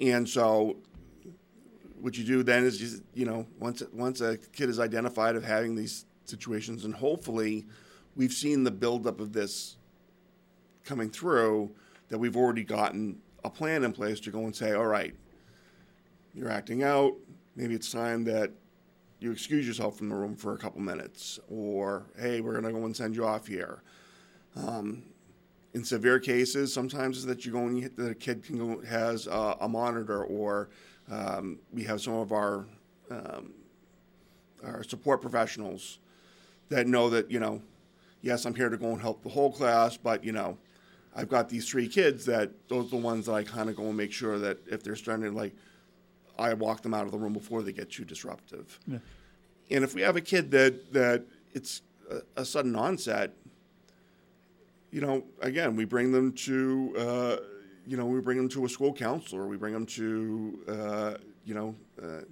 [0.00, 0.78] And so,
[2.00, 5.44] what you do then is, you, you know, once once a kid is identified of
[5.44, 7.66] having these situations, and hopefully,
[8.16, 9.76] we've seen the buildup of this
[10.84, 11.70] coming through,
[12.08, 15.14] that we've already gotten a plan in place to go and say, all right,
[16.34, 17.14] you're acting out
[17.60, 18.50] maybe it's time that
[19.18, 22.72] you excuse yourself from the room for a couple minutes, or hey, we're going to
[22.72, 23.82] go and send you off here.
[24.56, 25.02] Um,
[25.74, 29.68] in severe cases, sometimes that you go and you, the kid can go, has a
[29.68, 30.70] monitor, or
[31.10, 32.66] um, we have some of our
[33.10, 33.52] um,
[34.64, 35.99] our support professionals
[36.70, 37.60] that know that you know,
[38.22, 40.56] yes, I'm here to go and help the whole class, but you know,
[41.14, 43.86] I've got these three kids that those are the ones that I kind of go
[43.86, 45.54] and make sure that if they're starting to like,
[46.38, 48.78] I walk them out of the room before they get too disruptive.
[48.86, 48.98] Yeah.
[49.70, 53.34] And if we have a kid that that it's a, a sudden onset,
[54.90, 57.36] you know, again, we bring them to, uh,
[57.86, 59.46] you know, we bring them to a school counselor.
[59.46, 61.14] We bring them to, uh,
[61.44, 62.22] you know, uh,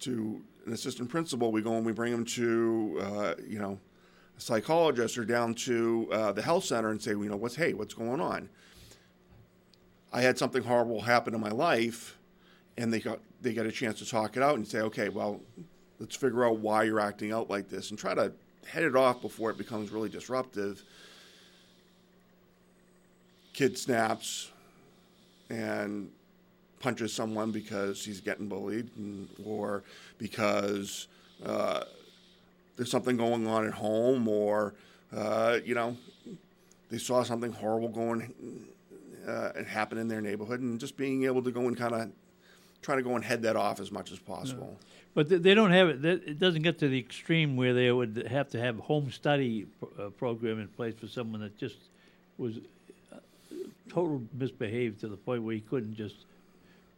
[0.00, 1.52] to an assistant principal.
[1.52, 3.78] We go and we bring them to, uh, you know,
[4.36, 7.72] a psychologist or down to uh, the health center and say, you know, what's hey,
[7.72, 8.48] what's going on?
[10.12, 12.18] I had something horrible happen in my life,
[12.76, 15.40] and they got they get a chance to talk it out and say, okay, well,
[16.00, 18.32] let's figure out why you're acting out like this and try to
[18.66, 20.82] head it off before it becomes really disruptive.
[23.52, 24.50] Kid snaps
[25.48, 26.10] and
[26.80, 29.82] punches someone because he's getting bullied and, or
[30.18, 31.08] because
[31.44, 31.84] uh,
[32.76, 34.74] there's something going on at home or,
[35.14, 35.96] uh, you know,
[36.90, 38.32] they saw something horrible going
[39.26, 42.10] uh, and happen in their neighborhood and just being able to go and kind of
[42.82, 44.78] try to go and head that off as much as possible.
[45.14, 46.04] But they don't have it.
[46.04, 49.66] It doesn't get to the extreme where they would have to have home study
[49.98, 51.76] uh, program in place for someone that just
[52.36, 52.58] was
[53.10, 53.16] uh,
[53.88, 56.16] total misbehaved to the point where he couldn't just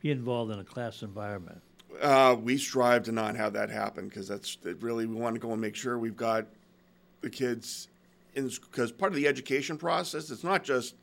[0.03, 1.61] be involved in a class environment.
[2.01, 5.53] Uh, we strive to not have that happen because that's really we want to go
[5.53, 6.47] and make sure we've got
[7.23, 7.89] the kids
[8.35, 10.95] in because part of the education process it's not just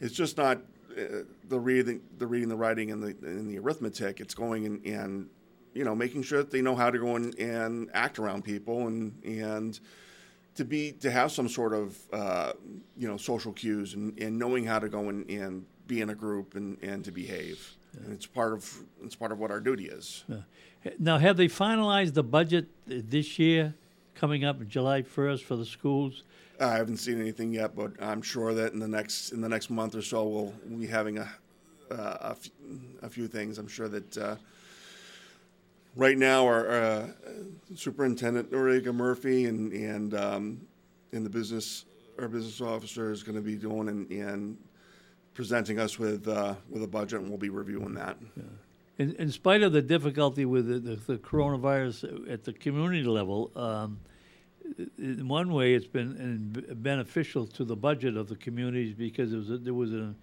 [0.00, 0.58] it's just not
[0.96, 4.84] uh, the reading the reading the writing and the and the arithmetic it's going and,
[4.86, 5.28] and
[5.72, 8.86] you know making sure that they know how to go and, and act around people
[8.86, 9.80] and and
[10.54, 12.52] to be to have some sort of uh,
[12.96, 16.14] you know social cues and, and knowing how to go and, and be in a
[16.14, 17.74] group and, and to behave.
[17.94, 20.24] And it's part of it's part of what our duty is.
[20.98, 23.74] Now, have they finalized the budget this year,
[24.14, 26.24] coming up July first for the schools?
[26.60, 29.70] I haven't seen anything yet, but I'm sure that in the next in the next
[29.70, 31.28] month or so we'll, we'll be having a
[31.90, 32.50] uh, a, f-
[33.02, 33.58] a few things.
[33.58, 34.36] I'm sure that uh,
[35.96, 37.06] right now our uh,
[37.74, 40.60] superintendent Noriega Murphy and and um,
[41.12, 41.84] and the business
[42.18, 44.56] our business officer is going to be doing and, and
[45.34, 48.16] presenting us with uh, with a budget, and we'll be reviewing that.
[48.96, 53.50] In, in spite of the difficulty with the, the, the coronavirus at the community level,
[53.56, 53.98] um,
[54.98, 59.50] in one way, it's been beneficial to the budget of the communities because there was
[59.50, 60.14] a, there was an,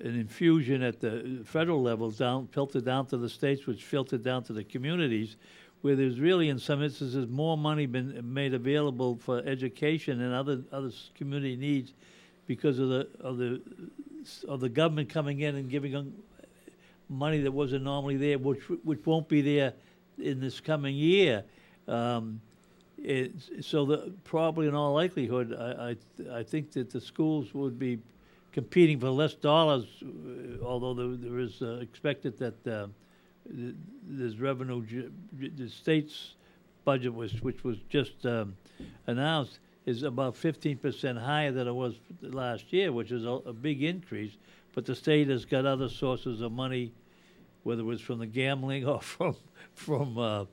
[0.00, 4.42] an infusion at the federal level down filtered down to the states, which filtered down
[4.44, 5.36] to the communities,
[5.82, 10.62] where there's really, in some instances, more money been made available for education and other
[10.72, 11.94] other community needs
[12.46, 13.60] because of the of the
[14.48, 16.12] of the government coming in and giving them
[17.08, 19.72] money that wasn't normally there, which which won't be there
[20.18, 21.44] in this coming year.
[21.88, 22.40] Um,
[23.02, 25.96] it, so the, probably in all likelihood, I,
[26.34, 27.98] I, I think that the schools would be
[28.52, 32.86] competing for less dollars, uh, although there, there is uh, expected that uh,
[33.46, 35.10] there's revenue.
[35.38, 36.34] The state's
[36.84, 38.56] budget was, which was just um,
[39.06, 39.58] announced,
[39.90, 44.32] is about 15% higher than it was last year, which is a, a, big increase.
[44.74, 46.92] But the state has got other sources of money,
[47.64, 49.36] whether it was from the gambling or from
[49.74, 50.44] from uh,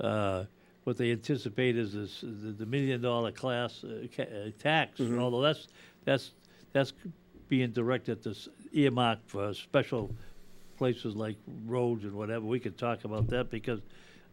[0.00, 0.44] uh,
[0.84, 5.00] what they anticipate is this, the, the, million dollar class uh, ca- uh, tax.
[5.00, 5.18] Mm-hmm.
[5.18, 5.68] Although that's
[6.04, 6.32] that's
[6.72, 6.92] that's
[7.48, 8.34] being directed to
[8.72, 10.10] earmark for special
[10.76, 12.44] places like roads and whatever.
[12.44, 13.80] We could talk about that because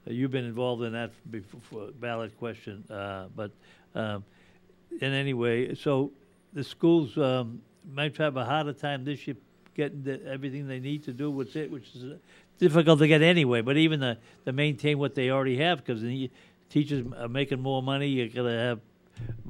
[0.07, 2.83] uh, you've been involved in that before, ballot question.
[2.89, 3.51] Uh, but
[3.95, 4.23] um,
[5.01, 6.11] in any way, so
[6.53, 9.35] the schools um, might have a harder time this year
[9.75, 12.13] getting the, everything they need to do with it, which is
[12.59, 13.61] difficult to get anyway.
[13.61, 16.29] But even to, to maintain what they already have, because the
[16.69, 18.79] teachers are making more money, you're going to have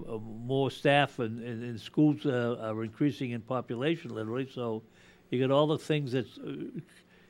[0.08, 4.50] uh, more staff, and, and, and schools uh, are increasing in population, literally.
[4.54, 4.82] So
[5.30, 6.80] you got all the things that uh,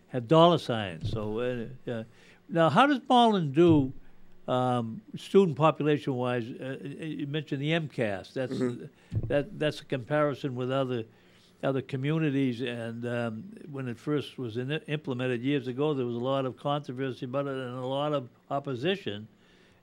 [0.10, 1.12] have dollar signs.
[1.12, 2.04] So uh,
[2.50, 3.92] now, how does Malden do?
[4.48, 8.34] Um, student population wise, uh, you mentioned the MCAS.
[8.34, 8.86] That's mm-hmm.
[9.28, 11.06] that that's a comparison with other
[11.64, 12.62] other communities.
[12.62, 16.58] And um, when it first was in, implemented years ago, there was a lot of
[16.58, 19.28] controversy about it and a lot of opposition.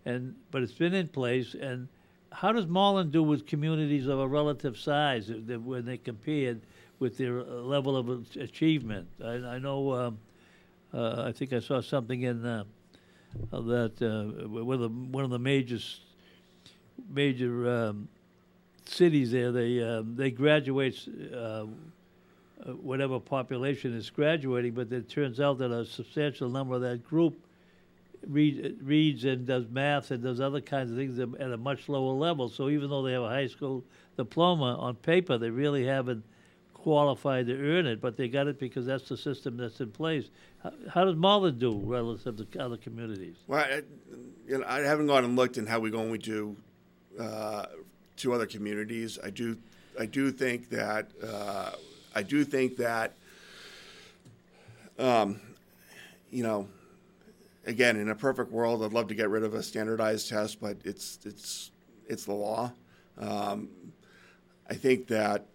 [0.05, 1.55] And but it's been in place.
[1.55, 1.89] And
[2.33, 6.61] how does Malden do with communities of a relative size when they compared
[6.99, 9.09] with their uh, level of achievement?
[9.25, 9.95] I, I know.
[9.95, 10.19] Um,
[10.93, 12.65] uh, I think I saw something in uh,
[13.53, 15.79] that uh, one of the one of the major
[17.09, 18.09] major um,
[18.85, 21.65] cities there, they um, they graduate uh, uh,
[22.73, 27.47] whatever population is graduating, but it turns out that a substantial number of that group
[28.27, 32.13] read, reads and does math and does other kinds of things at a much lower
[32.13, 32.49] level.
[32.49, 33.85] So even though they have a high school
[34.17, 36.25] diploma on paper, they really haven't
[36.83, 40.31] qualified to earn it, but they got it because that's the system that's in place.
[40.63, 43.37] How, how does Malden do relative to other communities?
[43.47, 43.83] Well, I,
[44.49, 46.57] you know, I haven't gone and looked in how we're going to
[47.19, 47.67] uh,
[48.17, 49.19] to other communities.
[49.23, 49.59] I do,
[49.99, 51.73] I do think that uh,
[52.15, 53.13] I do think that,
[54.99, 55.41] um,
[56.31, 56.67] you know,
[57.67, 60.79] again, in a perfect world, I'd love to get rid of a standardized test, but
[60.85, 61.71] it's it's
[62.09, 62.73] it's the law.
[63.19, 63.69] Um,
[64.69, 65.47] I think that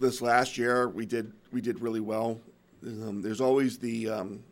[0.00, 2.40] this last year we did we did really well.
[2.84, 4.42] Um, there's always the um,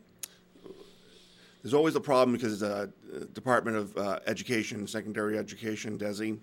[1.62, 2.92] there's always a problem because the
[3.32, 6.38] Department of uh, Education, Secondary Education, DESE,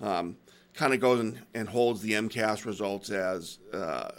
[0.00, 0.36] um,
[0.74, 4.10] kind of goes and, and, holds the MCAS results as uh,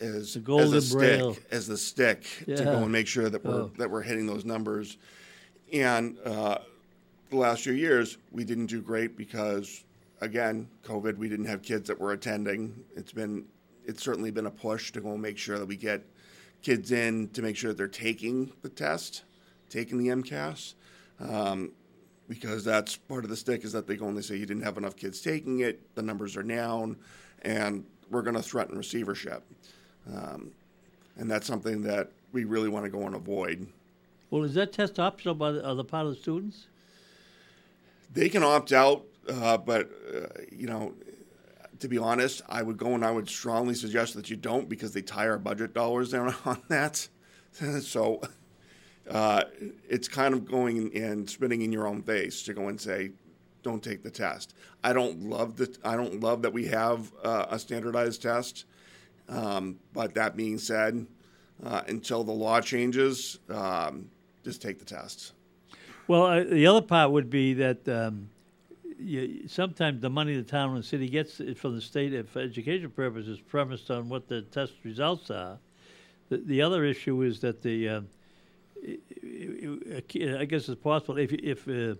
[0.00, 2.56] as, the as a stick, as the stick yeah.
[2.56, 3.70] to go and make sure that we're oh.
[3.78, 4.96] that we're hitting those numbers.
[5.72, 6.58] And uh,
[7.30, 9.84] the last few years, we didn't do great because,
[10.22, 11.18] again, COVID.
[11.18, 12.84] We didn't have kids that were attending.
[12.96, 13.44] It's been
[13.84, 16.02] it's certainly been a push to go and make sure that we get
[16.62, 19.24] kids in to make sure that they're taking the test,
[19.68, 20.74] taking the MCAS.
[21.18, 21.72] Um,
[22.28, 24.62] because that's part of the stick is that they go and they say you didn't
[24.62, 26.96] have enough kids taking it, the numbers are down,
[27.42, 29.42] and we're going to threaten receivership.
[30.08, 30.52] Um,
[31.18, 33.66] and that's something that we really want to go and avoid.
[34.30, 36.68] Well, is that test optional by the, the part of the students?
[38.14, 40.94] They can opt out, uh, but uh, you know,
[41.82, 44.92] to be honest, I would go and I would strongly suggest that you don't because
[44.92, 47.08] they tie our budget dollars down on that.
[47.80, 48.22] so
[49.10, 49.42] uh,
[49.88, 53.10] it's kind of going and spitting in your own face to go and say,
[53.62, 54.54] "Don't take the test."
[54.84, 58.64] I don't love the I don't love that we have uh, a standardized test,
[59.28, 61.06] um, but that being said,
[61.64, 64.08] uh, until the law changes, um,
[64.44, 65.32] just take the test.
[66.06, 67.88] Well, uh, the other part would be that.
[67.88, 68.28] Um,
[69.02, 73.38] you, sometimes the money the town and city gets from the state for education purposes
[73.38, 75.58] is premised on what the test results are.
[76.28, 78.00] The, the other issue is that the uh,
[78.84, 81.96] I guess it's possible if if uh,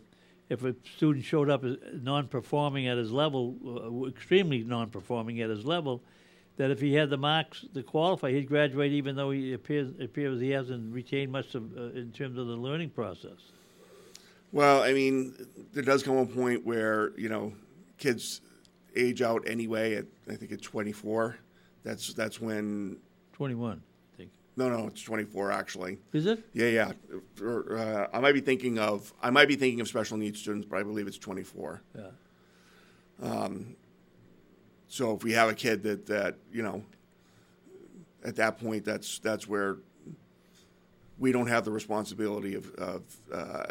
[0.48, 1.64] if a student showed up
[2.03, 6.03] non-performing at his level, uh, extremely non-performing at his level,
[6.57, 10.40] that if he had the marks to qualify, he'd graduate even though he appears appears
[10.40, 13.53] he hasn't retained much of, uh, in terms of the learning process.
[14.53, 15.34] Well, I mean,
[15.72, 17.55] there does come a point where you know
[17.98, 18.40] kids
[18.94, 19.94] age out anyway.
[19.94, 21.36] At I think at 24,
[21.82, 22.98] that's that's when
[23.32, 23.82] 21.
[24.55, 25.98] No, no, it's 24 actually.
[26.12, 26.44] Is it?
[26.53, 26.92] Yeah, yeah.
[27.42, 30.78] Uh, I might be thinking of I might be thinking of special needs students, but
[30.78, 31.82] I believe it's 24.
[31.96, 32.03] Yeah.
[33.22, 33.76] Um,
[34.88, 36.84] so if we have a kid that that you know,
[38.24, 39.78] at that point, that's that's where
[41.18, 43.64] we don't have the responsibility of of, uh,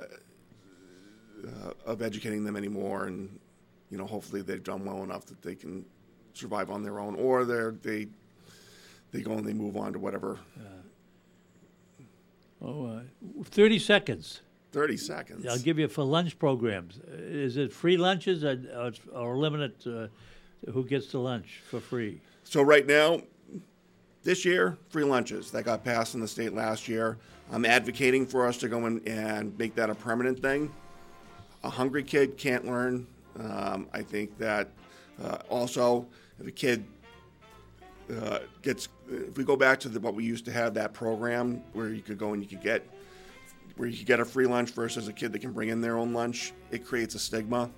[1.46, 3.40] uh, of educating them anymore, and
[3.90, 5.86] you know, hopefully they've done well enough that they can
[6.34, 8.08] survive on their own, or they
[9.12, 10.40] they go and they move on to whatever.
[10.58, 12.04] Uh,
[12.62, 13.02] oh, uh,
[13.44, 14.42] 30 seconds.
[14.72, 15.46] 30 seconds.
[15.46, 17.00] I'll give you for lunch programs.
[17.10, 22.22] Is it free lunches or, or, or limited uh, who gets the lunch for free?
[22.46, 23.22] So, right now,
[24.24, 25.52] this year, free lunches.
[25.52, 27.18] That got passed in the state last year.
[27.52, 30.72] I'm advocating for us to go in and make that a permanent thing.
[31.64, 33.08] A hungry kid can't learn.
[33.40, 34.70] Um, I think that
[35.24, 36.08] uh, also,
[36.40, 36.84] if a kid
[38.12, 41.62] uh, gets if we go back to the, what we used to have that program
[41.74, 42.88] where you could go and you could get
[43.78, 45.98] where you could get a free lunch versus a kid that can bring in their
[45.98, 47.70] own lunch it creates a stigma.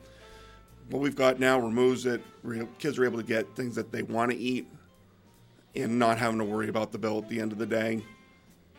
[0.89, 2.21] What we've got now removes it.
[2.77, 4.67] Kids are able to get things that they want to eat
[5.75, 8.03] and not having to worry about the bill at the end of the day.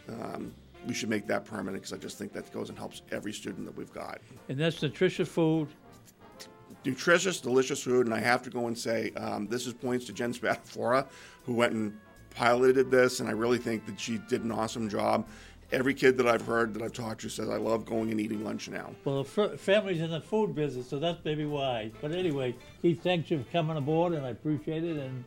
[0.08, 0.54] Um,
[0.86, 3.64] we should make that permanent because i just think that goes and helps every student
[3.64, 5.68] that we've got and that's nutritious food
[6.84, 10.12] nutritious, delicious food, and I have to go and say um, this is points to
[10.12, 11.06] Jen Spadafora,
[11.44, 11.98] who went and
[12.30, 15.26] piloted this, and I really think that she did an awesome job.
[15.72, 18.44] Every kid that I've heard that I've talked to says I love going and eating
[18.44, 18.90] lunch now.
[19.04, 21.90] Well, the family's in the food business, so that's maybe why.
[22.00, 24.98] But anyway, Keith, thanks for coming aboard, and I appreciate it.
[24.98, 25.24] And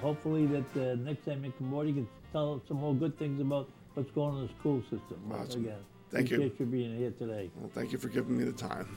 [0.00, 3.18] hopefully, that uh, next time you come aboard, you can tell us some more good
[3.18, 5.32] things about what's going on in the school system.
[5.32, 5.64] Awesome.
[5.64, 5.76] Again,
[6.10, 6.66] thank appreciate you.
[6.66, 7.50] you being here today.
[7.56, 8.88] Well, thank you for giving me the time.